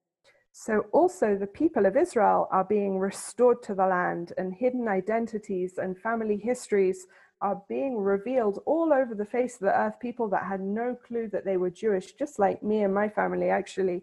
[0.59, 5.74] So, also, the people of Israel are being restored to the land, and hidden identities
[5.77, 7.07] and family histories
[7.43, 10.01] are being revealed all over the face of the earth.
[10.01, 13.51] People that had no clue that they were Jewish, just like me and my family,
[13.51, 14.03] actually,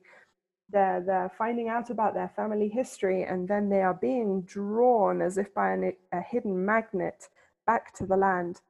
[0.69, 5.37] they're, they're finding out about their family history, and then they are being drawn as
[5.37, 7.29] if by an, a hidden magnet
[7.65, 8.61] back to the land.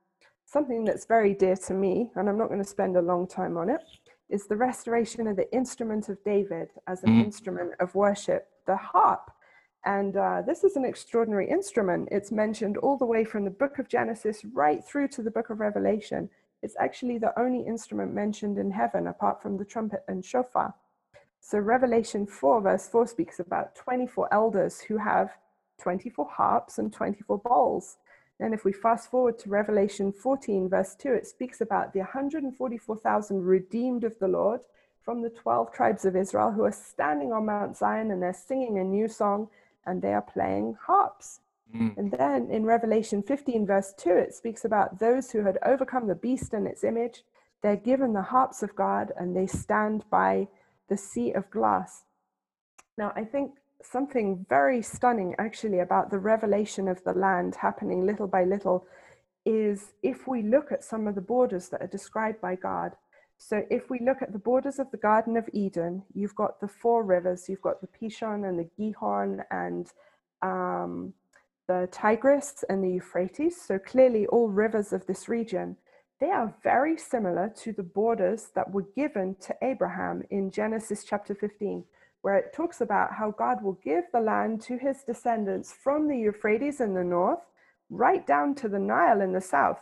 [0.46, 3.58] Something that's very dear to me, and I'm not going to spend a long time
[3.58, 3.82] on it
[4.30, 7.24] is the restoration of the instrument of David as an mm.
[7.24, 9.32] instrument of worship, the harp.
[9.86, 12.10] And uh, this is an extraordinary instrument.
[12.12, 15.50] It's mentioned all the way from the book of Genesis right through to the book
[15.50, 16.30] of Revelation.
[16.62, 20.74] It's actually the only instrument mentioned in heaven apart from the trumpet and shofar.
[21.46, 25.30] So, Revelation 4, verse 4 speaks about 24 elders who have
[25.82, 27.98] 24 harps and 24 bowls.
[28.40, 33.44] And if we fast forward to Revelation 14, verse 2, it speaks about the 144,000
[33.44, 34.62] redeemed of the Lord
[35.04, 38.80] from the 12 tribes of Israel who are standing on Mount Zion and they're singing
[38.80, 39.50] a new song
[39.86, 41.42] and they are playing harps.
[41.76, 41.98] Mm.
[41.98, 46.16] And then in Revelation 15, verse 2, it speaks about those who had overcome the
[46.16, 47.24] beast and its image.
[47.62, 50.48] They're given the harps of God and they stand by
[50.94, 52.04] the sea of glass.
[53.00, 58.28] Now, I think something very stunning actually about the revelation of the land happening little
[58.28, 58.86] by little
[59.44, 62.92] is if we look at some of the borders that are described by God.
[63.40, 66.68] So if we look at the borders of the Garden of Eden, you've got the
[66.68, 69.88] four rivers, you've got the Pishon and the Gihon and
[70.44, 71.14] um,
[71.68, 73.60] the Tigris and the Euphrates.
[73.60, 75.76] So clearly all rivers of this region.
[76.24, 81.36] They are very similar to the borders that were given to Abraham in Genesis chapter
[81.36, 81.84] 15
[82.22, 86.18] where it talks about how God will give the land to his descendants from the
[86.18, 87.42] Euphrates in the north
[87.90, 89.82] right down to the Nile in the south.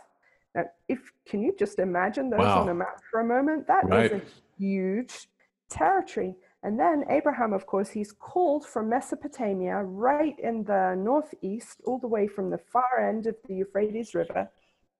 [0.52, 2.62] Now, if can you just imagine those wow.
[2.62, 3.68] on a map for a moment?
[3.68, 4.10] That right.
[4.10, 4.24] is a
[4.58, 5.28] huge
[5.70, 6.34] territory.
[6.64, 12.08] And then Abraham, of course, he's called from Mesopotamia, right in the northeast, all the
[12.08, 14.50] way from the far end of the Euphrates River.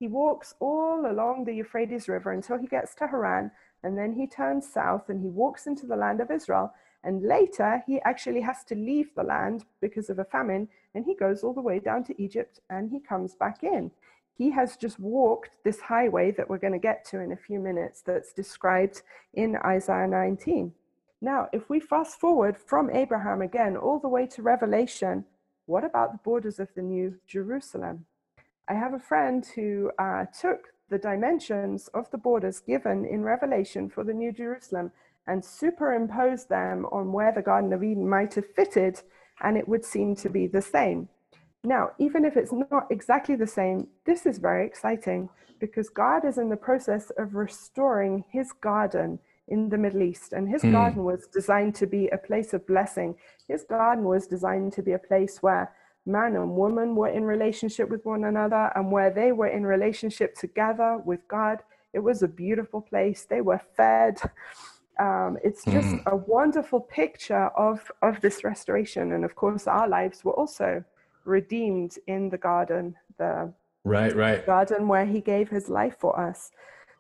[0.02, 3.52] He walks all along the Euphrates River until he gets to Haran,
[3.84, 6.74] and then he turns south and he walks into the land of Israel.
[7.04, 11.14] And later, he actually has to leave the land because of a famine, and he
[11.14, 13.92] goes all the way down to Egypt and he comes back in.
[14.36, 17.60] He has just walked this highway that we're going to get to in a few
[17.60, 19.02] minutes that's described
[19.34, 20.72] in Isaiah 19.
[21.20, 25.26] Now, if we fast forward from Abraham again all the way to Revelation,
[25.66, 28.06] what about the borders of the New Jerusalem?
[28.68, 33.88] I have a friend who uh, took the dimensions of the borders given in Revelation
[33.88, 34.92] for the New Jerusalem
[35.26, 39.00] and superimposed them on where the Garden of Eden might have fitted,
[39.40, 41.08] and it would seem to be the same.
[41.64, 45.28] Now, even if it's not exactly the same, this is very exciting
[45.60, 50.32] because God is in the process of restoring his garden in the Middle East.
[50.32, 50.72] And his mm.
[50.72, 53.14] garden was designed to be a place of blessing.
[53.46, 55.72] His garden was designed to be a place where
[56.06, 60.34] man and woman were in relationship with one another and where they were in relationship
[60.34, 61.58] together with God.
[61.92, 63.26] It was a beautiful place.
[63.28, 64.18] They were fed
[65.00, 66.06] um, it's just mm.
[66.06, 70.84] a wonderful picture of of this restoration and of course our lives were also
[71.24, 73.52] redeemed in the garden the
[73.84, 76.50] right right garden where he gave his life for us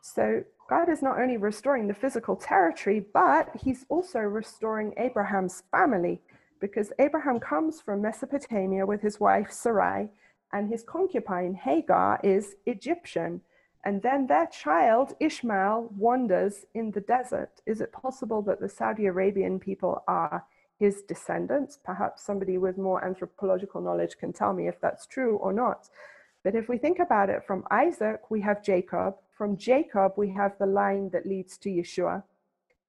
[0.00, 6.20] so god is not only restoring the physical territory but he's also restoring abraham's family
[6.62, 10.08] because abraham comes from mesopotamia with his wife sarai
[10.54, 13.42] and his concubine hagar is egyptian
[13.84, 17.60] and then their child, Ishmael, wanders in the desert.
[17.66, 20.44] Is it possible that the Saudi Arabian people are
[20.78, 21.78] his descendants?
[21.84, 25.88] Perhaps somebody with more anthropological knowledge can tell me if that's true or not.
[26.44, 29.14] But if we think about it, from Isaac, we have Jacob.
[29.36, 32.22] From Jacob, we have the line that leads to Yeshua.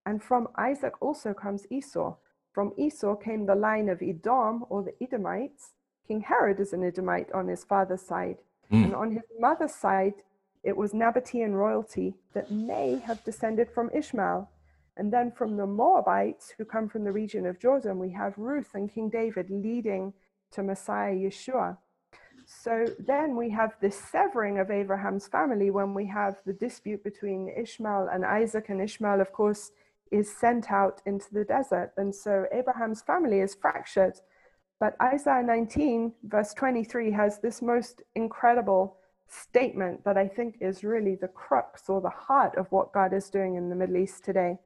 [0.06, 2.16] And from Isaac also comes Esau.
[2.54, 5.72] From Esau came the line of Edom or the Edomites.
[6.08, 8.38] King Herod is an Edomite on his father's side.
[8.72, 8.86] Mm.
[8.86, 10.14] And on his mother's side,
[10.64, 14.50] it was Nabatean royalty that may have descended from Ishmael.
[14.96, 18.76] And then from the Moabites, who come from the region of Jordan, we have Ruth
[18.76, 20.14] and King David leading
[20.52, 21.78] to Messiah Yeshua.
[22.46, 27.50] So then we have this severing of Abraham's family when we have the dispute between
[27.50, 28.70] Ishmael and Isaac.
[28.70, 29.72] And Ishmael, of course,
[30.14, 31.92] is sent out into the desert.
[31.98, 34.20] And so Abraham's family is fractured.
[34.80, 38.98] But Isaiah 19, verse 23, has this most incredible
[39.28, 43.30] statement that I think is really the crux or the heart of what God is
[43.30, 44.60] doing in the Middle East today.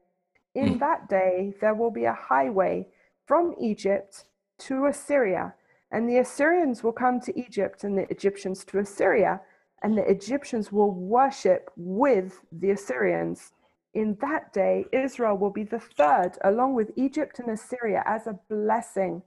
[0.54, 0.80] In mm.
[0.80, 2.88] that day, there will be a highway
[3.26, 4.24] from Egypt
[4.58, 5.54] to Assyria,
[5.90, 9.40] and the Assyrians will come to Egypt and the Egyptians to Assyria,
[9.82, 13.52] and the Egyptians will worship with the Assyrians.
[13.98, 18.38] In that day, Israel will be the third, along with Egypt and Assyria, as a
[18.48, 19.22] blessing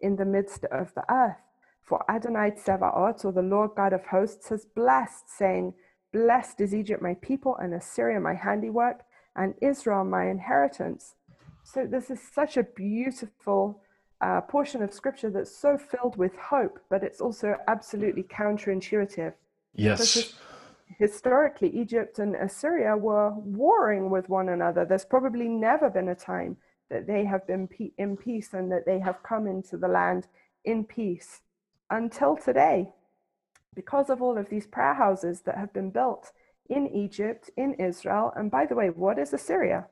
[0.00, 1.42] in the midst of the earth.
[1.82, 5.74] For Adonai Tsevaot, or the Lord God of hosts, has blessed, saying,
[6.10, 9.00] Blessed is Egypt, my people, and Assyria, my handiwork,
[9.36, 11.16] and Israel, my inheritance.
[11.62, 13.82] So, this is such a beautiful
[14.22, 19.34] uh, portion of scripture that's so filled with hope, but it's also absolutely counterintuitive.
[19.74, 20.32] Yes.
[20.98, 24.84] Historically, Egypt and Assyria were warring with one another.
[24.84, 26.56] There's probably never been a time
[26.90, 27.68] that they have been
[27.98, 30.28] in peace and that they have come into the land
[30.64, 31.40] in peace
[31.90, 32.90] until today.
[33.74, 36.30] Because of all of these prayer houses that have been built
[36.68, 38.32] in Egypt, in Israel.
[38.36, 39.86] And by the way, what is Assyria?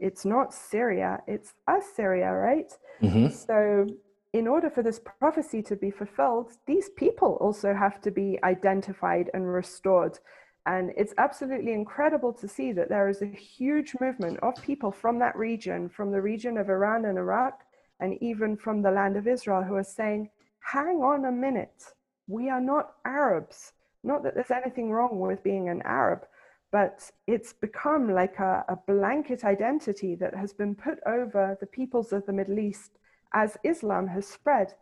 [0.00, 2.72] It's not Syria, it's Assyria, right?
[3.02, 3.28] Mm-hmm.
[3.28, 3.86] So,
[4.32, 9.30] in order for this prophecy to be fulfilled, these people also have to be identified
[9.34, 10.18] and restored.
[10.64, 15.18] And it's absolutely incredible to see that there is a huge movement of people from
[15.18, 17.60] that region, from the region of Iran and Iraq,
[18.00, 20.30] and even from the land of Israel, who are saying,
[20.60, 21.84] hang on a minute,
[22.26, 23.72] we are not Arabs.
[24.04, 26.24] Not that there's anything wrong with being an Arab,
[26.70, 32.12] but it's become like a, a, blanket identity that has been put over the peoples
[32.12, 32.98] of the Middle East
[33.32, 34.74] as Islam has spread.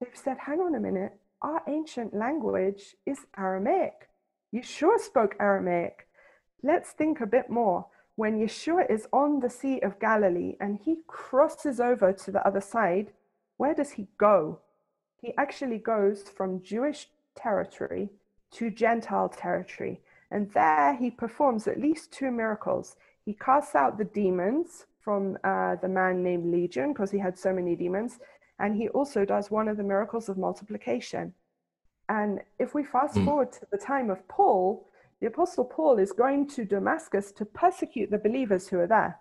[0.00, 4.08] They've said, hang on a minute, our ancient language is Aramaic.
[4.54, 6.06] Yeshua spoke Aramaic.
[6.62, 7.86] Let's think a bit more.
[8.16, 12.60] When Yeshua is on the Sea of Galilee and he crosses over to the other
[12.60, 13.12] side,
[13.56, 14.58] where does he go?
[15.20, 18.10] He actually goes from Jewish territory
[18.52, 20.00] to Gentile territory.
[20.30, 22.96] And there he performs at least two miracles.
[23.24, 27.52] He casts out the demons from uh, the man named Legion because he had so
[27.52, 28.18] many demons.
[28.58, 31.32] And he also does one of the miracles of multiplication.
[32.08, 33.24] And if we fast mm.
[33.24, 34.86] forward to the time of Paul,
[35.20, 39.18] the Apostle Paul is going to Damascus to persecute the believers who are there.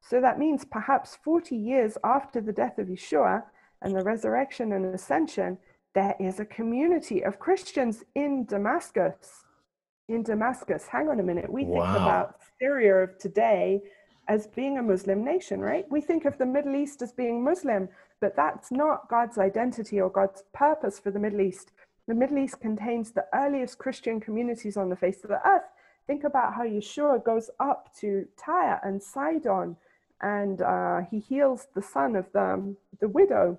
[0.00, 3.44] So that means perhaps 40 years after the death of Yeshua
[3.82, 5.58] and the resurrection and ascension,
[5.94, 9.44] there is a community of Christians in Damascus.
[10.08, 11.50] In Damascus, hang on a minute.
[11.50, 11.84] We wow.
[11.84, 13.82] think about Syria of today
[14.28, 15.84] as being a Muslim nation, right?
[15.90, 17.88] We think of the Middle East as being Muslim,
[18.20, 21.72] but that's not God's identity or God's purpose for the Middle East.
[22.08, 25.64] The Middle East contains the earliest Christian communities on the face of the earth.
[26.06, 29.76] Think about how Yeshua goes up to Tyre and Sidon
[30.20, 33.58] and uh, he heals the son of the, the widow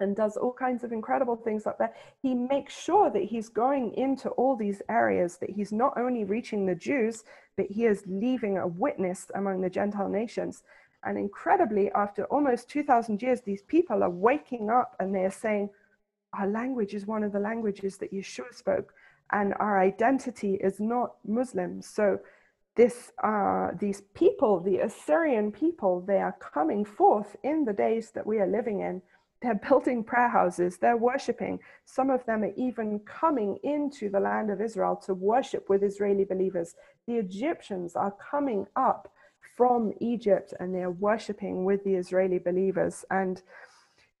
[0.00, 1.92] and does all kinds of incredible things up there.
[2.22, 6.66] He makes sure that he's going into all these areas, that he's not only reaching
[6.66, 7.24] the Jews,
[7.58, 10.62] but he is leaving a witness among the Gentile nations.
[11.02, 15.68] And incredibly, after almost 2,000 years, these people are waking up and they are saying,
[16.38, 18.94] Our language is one of the languages that Yeshua spoke,
[19.32, 21.82] and our identity is not Muslim.
[21.82, 22.20] So,
[22.76, 28.24] this, uh, these people, the Assyrian people, they are coming forth in the days that
[28.24, 29.02] we are living in
[29.40, 31.60] they're building prayer houses, they're worshiping.
[31.84, 36.24] Some of them are even coming into the land of Israel to worship with Israeli
[36.24, 36.74] believers.
[37.06, 39.12] The Egyptians are coming up
[39.56, 43.04] from Egypt and they're worshiping with the Israeli believers.
[43.10, 43.42] And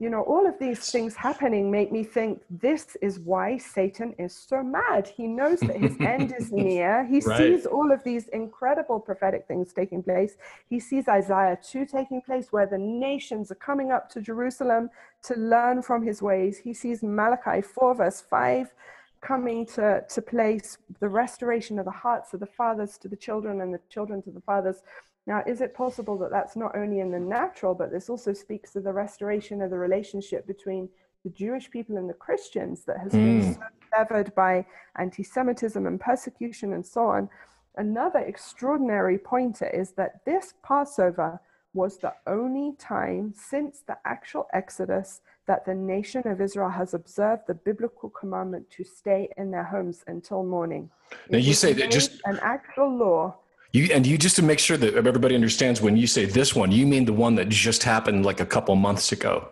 [0.00, 4.32] you know, all of these things happening make me think this is why Satan is
[4.32, 5.08] so mad.
[5.08, 7.04] He knows that his end is near.
[7.04, 7.36] He right.
[7.36, 10.36] sees all of these incredible prophetic things taking place.
[10.70, 14.88] He sees Isaiah 2 taking place, where the nations are coming up to Jerusalem
[15.24, 16.58] to learn from his ways.
[16.58, 18.72] He sees Malachi 4, verse 5
[19.20, 23.60] coming to, to place the restoration of the hearts of the fathers to the children
[23.60, 24.82] and the children to the fathers
[25.28, 28.72] now, is it possible that that's not only in the natural, but this also speaks
[28.72, 30.88] to the restoration of the relationship between
[31.22, 33.42] the Jewish people and the Christians that has mm.
[33.42, 33.60] been so
[33.94, 34.64] severed by
[34.96, 37.28] anti Semitism and persecution and so on?
[37.76, 41.38] Another extraordinary pointer is that this Passover
[41.74, 47.42] was the only time since the actual Exodus that the nation of Israel has observed
[47.46, 50.88] the biblical commandment to stay in their homes until morning.
[51.28, 53.36] Now, it you say that just an actual law
[53.72, 56.72] you and you just to make sure that everybody understands when you say this one,
[56.72, 59.48] you mean the one that just happened like a couple months ago.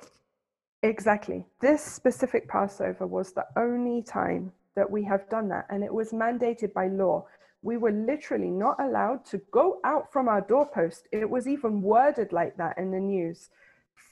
[0.82, 1.44] Exactly.
[1.60, 5.66] This specific Passover was the only time that we have done that.
[5.68, 7.26] And it was mandated by law.
[7.62, 11.08] We were literally not allowed to go out from our doorpost.
[11.12, 13.50] It was even worded like that in the news.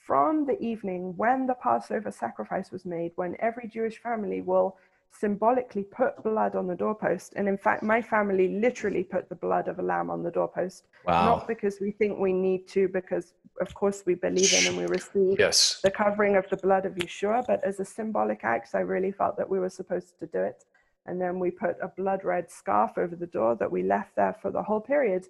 [0.07, 4.77] From the evening when the Passover sacrifice was made, when every Jewish family will
[5.19, 7.35] symbolically put blood on the doorpost.
[7.37, 10.87] And in fact, my family literally put the blood of a lamb on the doorpost.
[11.07, 11.27] Wow.
[11.27, 14.87] Not because we think we need to, because of course we believe in and we
[14.87, 15.81] receive yes.
[15.83, 19.37] the covering of the blood of Yeshua, but as a symbolic act, I really felt
[19.37, 20.65] that we were supposed to do it.
[21.07, 24.35] And then we put a blood red scarf over the door that we left there
[24.41, 25.27] for the whole period.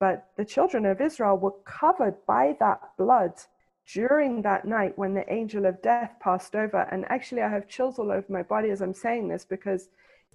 [0.00, 3.34] But the children of Israel were covered by that blood
[3.86, 6.88] during that night when the angel of death passed over.
[6.90, 9.88] And actually, I have chills all over my body as I'm saying this because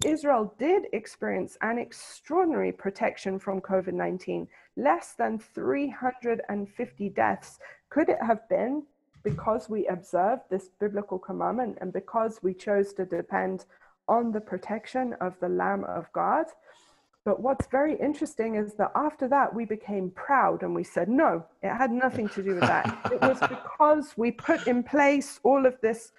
[0.04, 4.46] Israel did experience an extraordinary protection from COVID 19.
[4.76, 7.58] Less than 350 deaths.
[7.90, 8.84] Could it have been
[9.24, 13.64] because we observed this biblical commandment and because we chose to depend
[14.06, 16.46] on the protection of the Lamb of God?
[17.28, 21.44] But what's very interesting is that after that, we became proud and we said, no,
[21.62, 22.86] it had nothing to do with that.
[23.12, 26.12] it was because we put in place all of this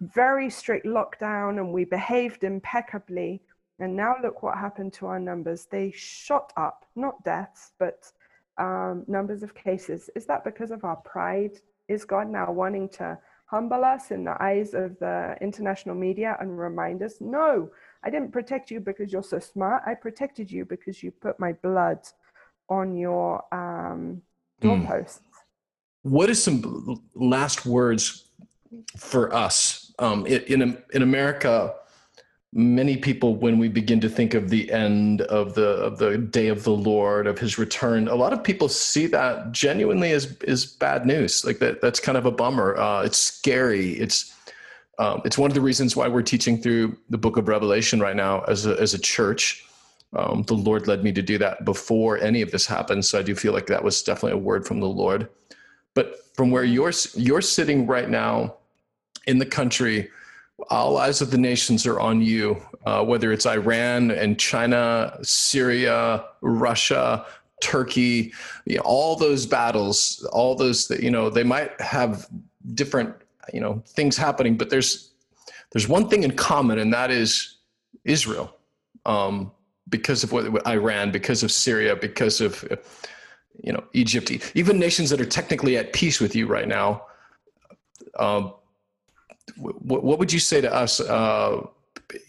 [0.00, 3.40] very strict lockdown and we behaved impeccably.
[3.78, 5.68] And now look what happened to our numbers.
[5.70, 8.10] They shot up, not deaths, but
[8.58, 10.10] um, numbers of cases.
[10.16, 11.60] Is that because of our pride?
[11.86, 16.58] Is God now wanting to humble us in the eyes of the international media and
[16.58, 17.70] remind us, no,
[18.04, 19.82] I didn't protect you because you're so smart.
[19.86, 22.00] I protected you because you put my blood
[22.68, 24.22] on your um,
[24.60, 24.68] hmm.
[24.68, 25.20] doorposts.
[25.20, 26.10] Mm.
[26.10, 28.28] What is some last words
[28.96, 31.74] for us um, in in America?
[32.52, 36.46] Many people, when we begin to think of the end of the of the day
[36.46, 40.64] of the Lord, of His return, a lot of people see that genuinely as is
[40.64, 41.44] bad news.
[41.44, 42.76] Like that, that's kind of a bummer.
[42.76, 43.94] Uh, it's scary.
[43.94, 44.35] It's
[44.98, 48.16] um, it's one of the reasons why we're teaching through the book of Revelation right
[48.16, 49.64] now as a, as a church.
[50.14, 53.04] Um, the Lord led me to do that before any of this happened.
[53.04, 55.28] So I do feel like that was definitely a word from the Lord.
[55.94, 58.56] But from where you're, you're sitting right now
[59.26, 60.10] in the country,
[60.70, 66.24] all eyes of the nations are on you, uh, whether it's Iran and China, Syria,
[66.40, 67.26] Russia,
[67.60, 68.32] Turkey,
[68.64, 72.28] you know, all those battles, all those that, you know, they might have
[72.74, 73.14] different
[73.52, 75.12] you know things happening but there's
[75.72, 77.56] there's one thing in common and that is
[78.04, 78.56] israel
[79.04, 79.52] um,
[79.88, 82.64] because of what iran because of syria because of
[83.62, 87.02] you know egypt even nations that are technically at peace with you right now.
[88.18, 88.54] Um,
[89.56, 91.66] what, what would you say to us uh,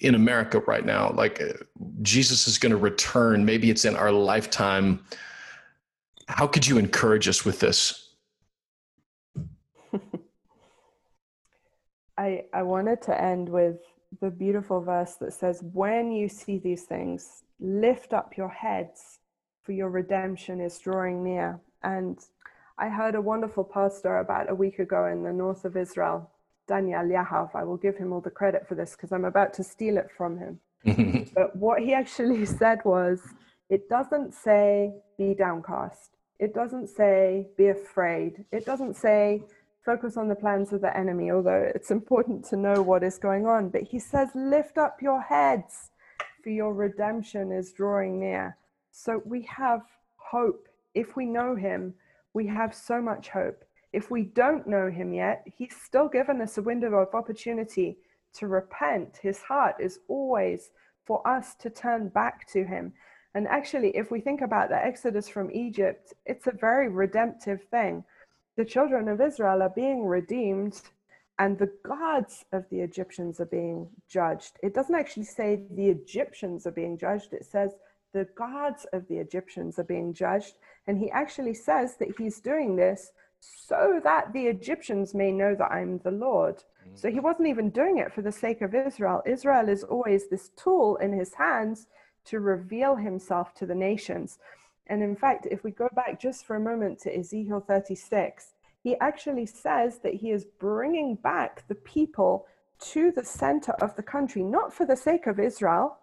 [0.02, 1.12] in america right now?
[1.12, 1.42] Like
[2.02, 5.04] jesus is going to return maybe it's in our lifetime.
[6.28, 8.07] How could you encourage us with this
[12.18, 13.78] I, I wanted to end with
[14.22, 19.20] the beautiful verse that says, When you see these things, lift up your heads,
[19.64, 21.60] for your redemption is drawing near.
[21.84, 22.18] And
[22.78, 26.30] I heard a wonderful pastor about a week ago in the north of Israel,
[26.68, 27.56] Daniel Yahav.
[27.56, 30.10] I will give him all the credit for this because I'm about to steal it
[30.16, 30.60] from him.
[31.36, 33.22] but what he actually said was,
[33.70, 36.12] it doesn't say be downcast.
[36.40, 38.46] It doesn't say be afraid.
[38.52, 39.44] It doesn't say
[39.88, 43.46] focus on the plans of the enemy, although it's important to know what is going
[43.48, 43.70] on.
[43.70, 45.92] But he says, Lift up your heads,
[46.44, 48.58] for your redemption is drawing near.
[48.92, 49.84] So we have
[50.18, 50.68] hope.
[50.94, 51.94] If we know him,
[52.34, 53.64] we have so much hope.
[53.94, 57.98] If we don't know him yet, he's still given us a window of opportunity
[58.34, 59.20] to repent.
[59.22, 60.70] His heart is always
[61.06, 62.92] for us to turn back to him.
[63.34, 68.04] And actually, if we think about the exodus from Egypt, it's a very redemptive thing
[68.58, 70.82] the children of Israel are being redeemed
[71.40, 74.58] and the gods of the Egyptians are being judged.
[74.64, 77.76] It doesn't actually say the Egyptians are being judged, it says
[78.14, 80.56] the gods of the Egyptians are being judged.
[80.88, 85.72] And he actually says that he's doing this so that the Egyptians may know that
[85.72, 86.64] I'm the Lord.
[86.96, 87.24] So he mm.
[87.24, 89.22] wasn't even doing it for the sake of Israel.
[89.26, 91.86] Israel is always this tool in his hands
[92.26, 94.40] to reveal himself to the nations.
[94.88, 98.54] And in fact, if we go back just for a moment to Ezekiel 36,
[98.84, 102.46] he actually says that he is bringing back the people
[102.80, 105.98] to the center of the country, not for the sake of Israel,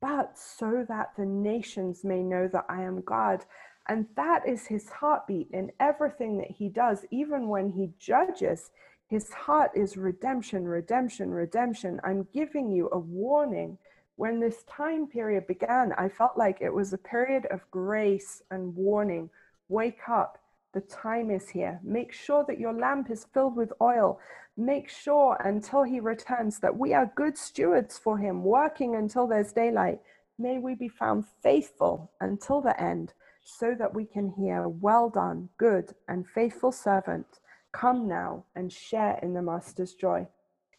[0.00, 3.44] but so that the nations may know that I am God.
[3.88, 8.70] And that is his heartbeat in everything that he does, even when he judges.
[9.06, 12.00] His heart is redemption, redemption, redemption.
[12.04, 13.78] I'm giving you a warning
[14.16, 18.74] when this time period began, I felt like it was a period of grace and
[18.76, 19.28] warning.
[19.68, 20.38] Wake up.
[20.72, 21.80] The time is here.
[21.82, 24.20] Make sure that your lamp is filled with oil.
[24.56, 29.52] Make sure until he returns that we are good stewards for him, working until there's
[29.52, 30.00] daylight.
[30.38, 35.48] May we be found faithful until the end, so that we can hear, Well done,
[35.58, 37.40] good and faithful servant.
[37.72, 40.28] Come now and share in the Master's joy.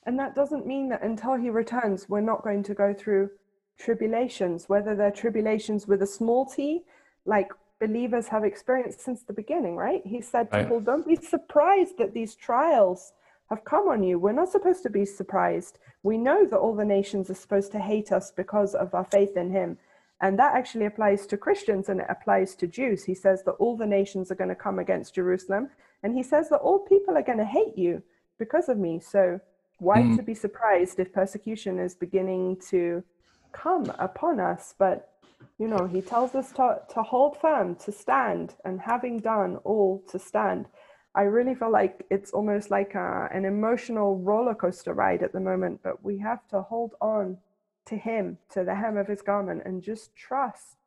[0.06, 3.30] And that doesn't mean that until he returns, we're not going to go through
[3.78, 6.84] tribulations, whether they're tribulations with a small t,
[7.26, 10.02] like believers have experienced since the beginning, right?
[10.06, 10.64] He said, right.
[10.64, 13.14] People, don't be surprised that these trials
[13.50, 14.18] have come on you.
[14.18, 15.80] We're not supposed to be surprised.
[16.04, 19.36] We know that all the nations are supposed to hate us because of our faith
[19.36, 19.78] in him.
[20.22, 23.04] And that actually applies to Christians and it applies to Jews.
[23.04, 25.70] He says that all the nations are going to come against Jerusalem.
[26.04, 28.02] And he says that all people are going to hate you
[28.40, 29.00] because of me.
[29.00, 29.42] So
[29.80, 30.16] why mm.
[30.18, 33.04] to be surprised if persecution is beginning to
[33.52, 34.74] come upon us?
[34.78, 35.12] But,
[35.58, 40.04] you know, he tells us to, to hold firm, to stand, and having done all
[40.12, 40.68] to stand.
[41.14, 45.40] I really feel like it's almost like a, an emotional roller coaster ride at the
[45.40, 47.38] moment, but we have to hold on
[47.86, 50.78] to Him, to the hem of His garment, and just trust.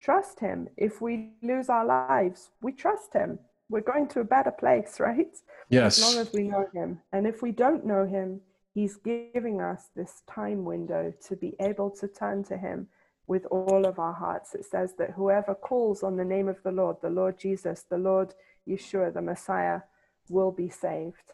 [0.00, 0.68] Trust Him.
[0.76, 3.38] If we lose our lives, we trust Him.
[3.72, 5.34] We're going to a better place, right?
[5.70, 5.98] Yes.
[5.98, 7.00] As long as we know Him.
[7.12, 8.42] And if we don't know Him,
[8.74, 12.88] He's giving us this time window to be able to turn to Him
[13.26, 14.54] with all of our hearts.
[14.54, 17.98] It says that whoever calls on the name of the Lord, the Lord Jesus, the
[17.98, 18.34] Lord
[18.68, 19.80] Yeshua, the Messiah,
[20.28, 21.32] will be saved.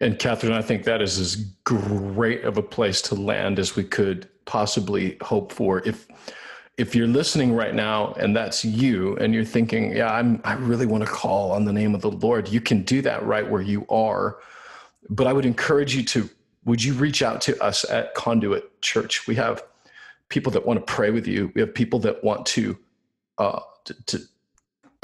[0.00, 3.82] And Katharine, I think that is as great of a place to land as we
[3.82, 5.80] could possibly hope for.
[5.84, 6.06] If
[6.78, 10.86] if you're listening right now and that's you and you're thinking, yeah, I'm I really
[10.86, 13.62] want to call on the name of the Lord, you can do that right where
[13.62, 14.38] you are.
[15.08, 16.28] But I would encourage you to
[16.64, 19.26] would you reach out to us at Conduit Church?
[19.26, 19.62] We have
[20.28, 21.52] people that want to pray with you.
[21.54, 22.76] We have people that want to
[23.38, 24.20] uh, to, to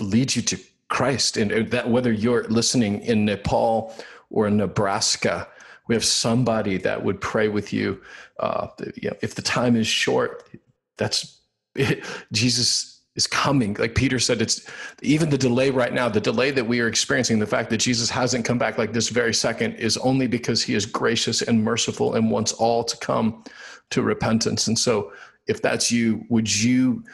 [0.00, 0.58] lead you to
[0.88, 1.36] Christ.
[1.36, 3.94] And that whether you're listening in Nepal
[4.28, 5.48] or in Nebraska,
[5.88, 8.00] we have somebody that would pray with you.
[8.38, 10.48] Uh, you know, if the time is short,
[10.96, 11.41] that's
[11.74, 12.04] it.
[12.32, 13.74] Jesus is coming.
[13.74, 14.66] Like Peter said, it's
[15.02, 18.08] even the delay right now, the delay that we are experiencing, the fact that Jesus
[18.08, 22.14] hasn't come back like this very second is only because he is gracious and merciful
[22.14, 23.44] and wants all to come
[23.90, 24.66] to repentance.
[24.66, 25.12] And so
[25.46, 27.04] if that's you, would you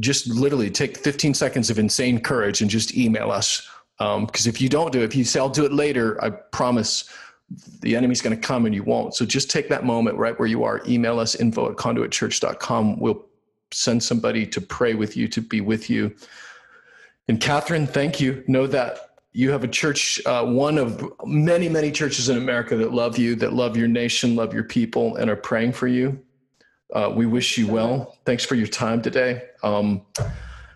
[0.00, 3.68] just literally take 15 seconds of insane courage and just email us.
[3.98, 6.30] Because um, if you don't do it, if you say, I'll do it later, I
[6.30, 7.08] promise
[7.80, 9.14] the enemy's going to come and you won't.
[9.14, 10.80] So just take that moment right where you are.
[10.88, 12.98] Email us info at conduitchurch.com.
[12.98, 13.26] We'll
[13.72, 16.14] send somebody to pray with you, to be with you.
[17.28, 18.44] And Katharine, thank you.
[18.46, 22.92] Know that you have a church, uh, one of many, many churches in America that
[22.92, 26.20] love you, that love your nation, love your people, and are praying for you.
[26.92, 28.18] Uh, we wish you well.
[28.26, 29.42] Thanks for your time today.
[29.62, 30.02] Um,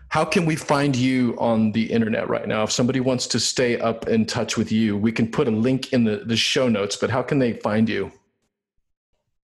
[0.09, 2.63] how can we find you on the internet right now?
[2.63, 5.93] If somebody wants to stay up in touch with you, we can put a link
[5.93, 8.11] in the, the show notes, but how can they find you?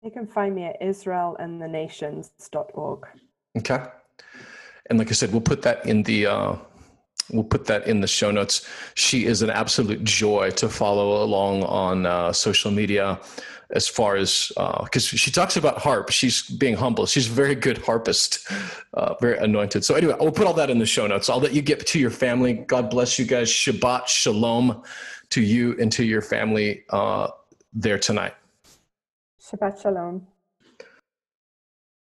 [0.03, 3.07] They can find me at israelandthenations.org.
[3.59, 3.85] Okay.
[4.89, 6.57] And like I said, we'll put that in the uh,
[7.31, 8.67] we'll put that in the show notes.
[8.95, 13.21] She is an absolute joy to follow along on uh, social media
[13.71, 16.11] as far as because uh, she talks about harp.
[16.11, 17.05] She's being humble.
[17.05, 18.51] She's a very good harpist,
[18.95, 19.85] uh, very anointed.
[19.85, 21.29] So anyway, i'll put all that in the show notes.
[21.29, 22.55] I'll let you get to your family.
[22.55, 23.51] God bless you guys.
[23.51, 24.83] Shabbat shalom
[25.31, 27.29] to you and to your family uh,
[27.75, 28.35] there tonight.
[29.41, 30.27] Shabbat shalom.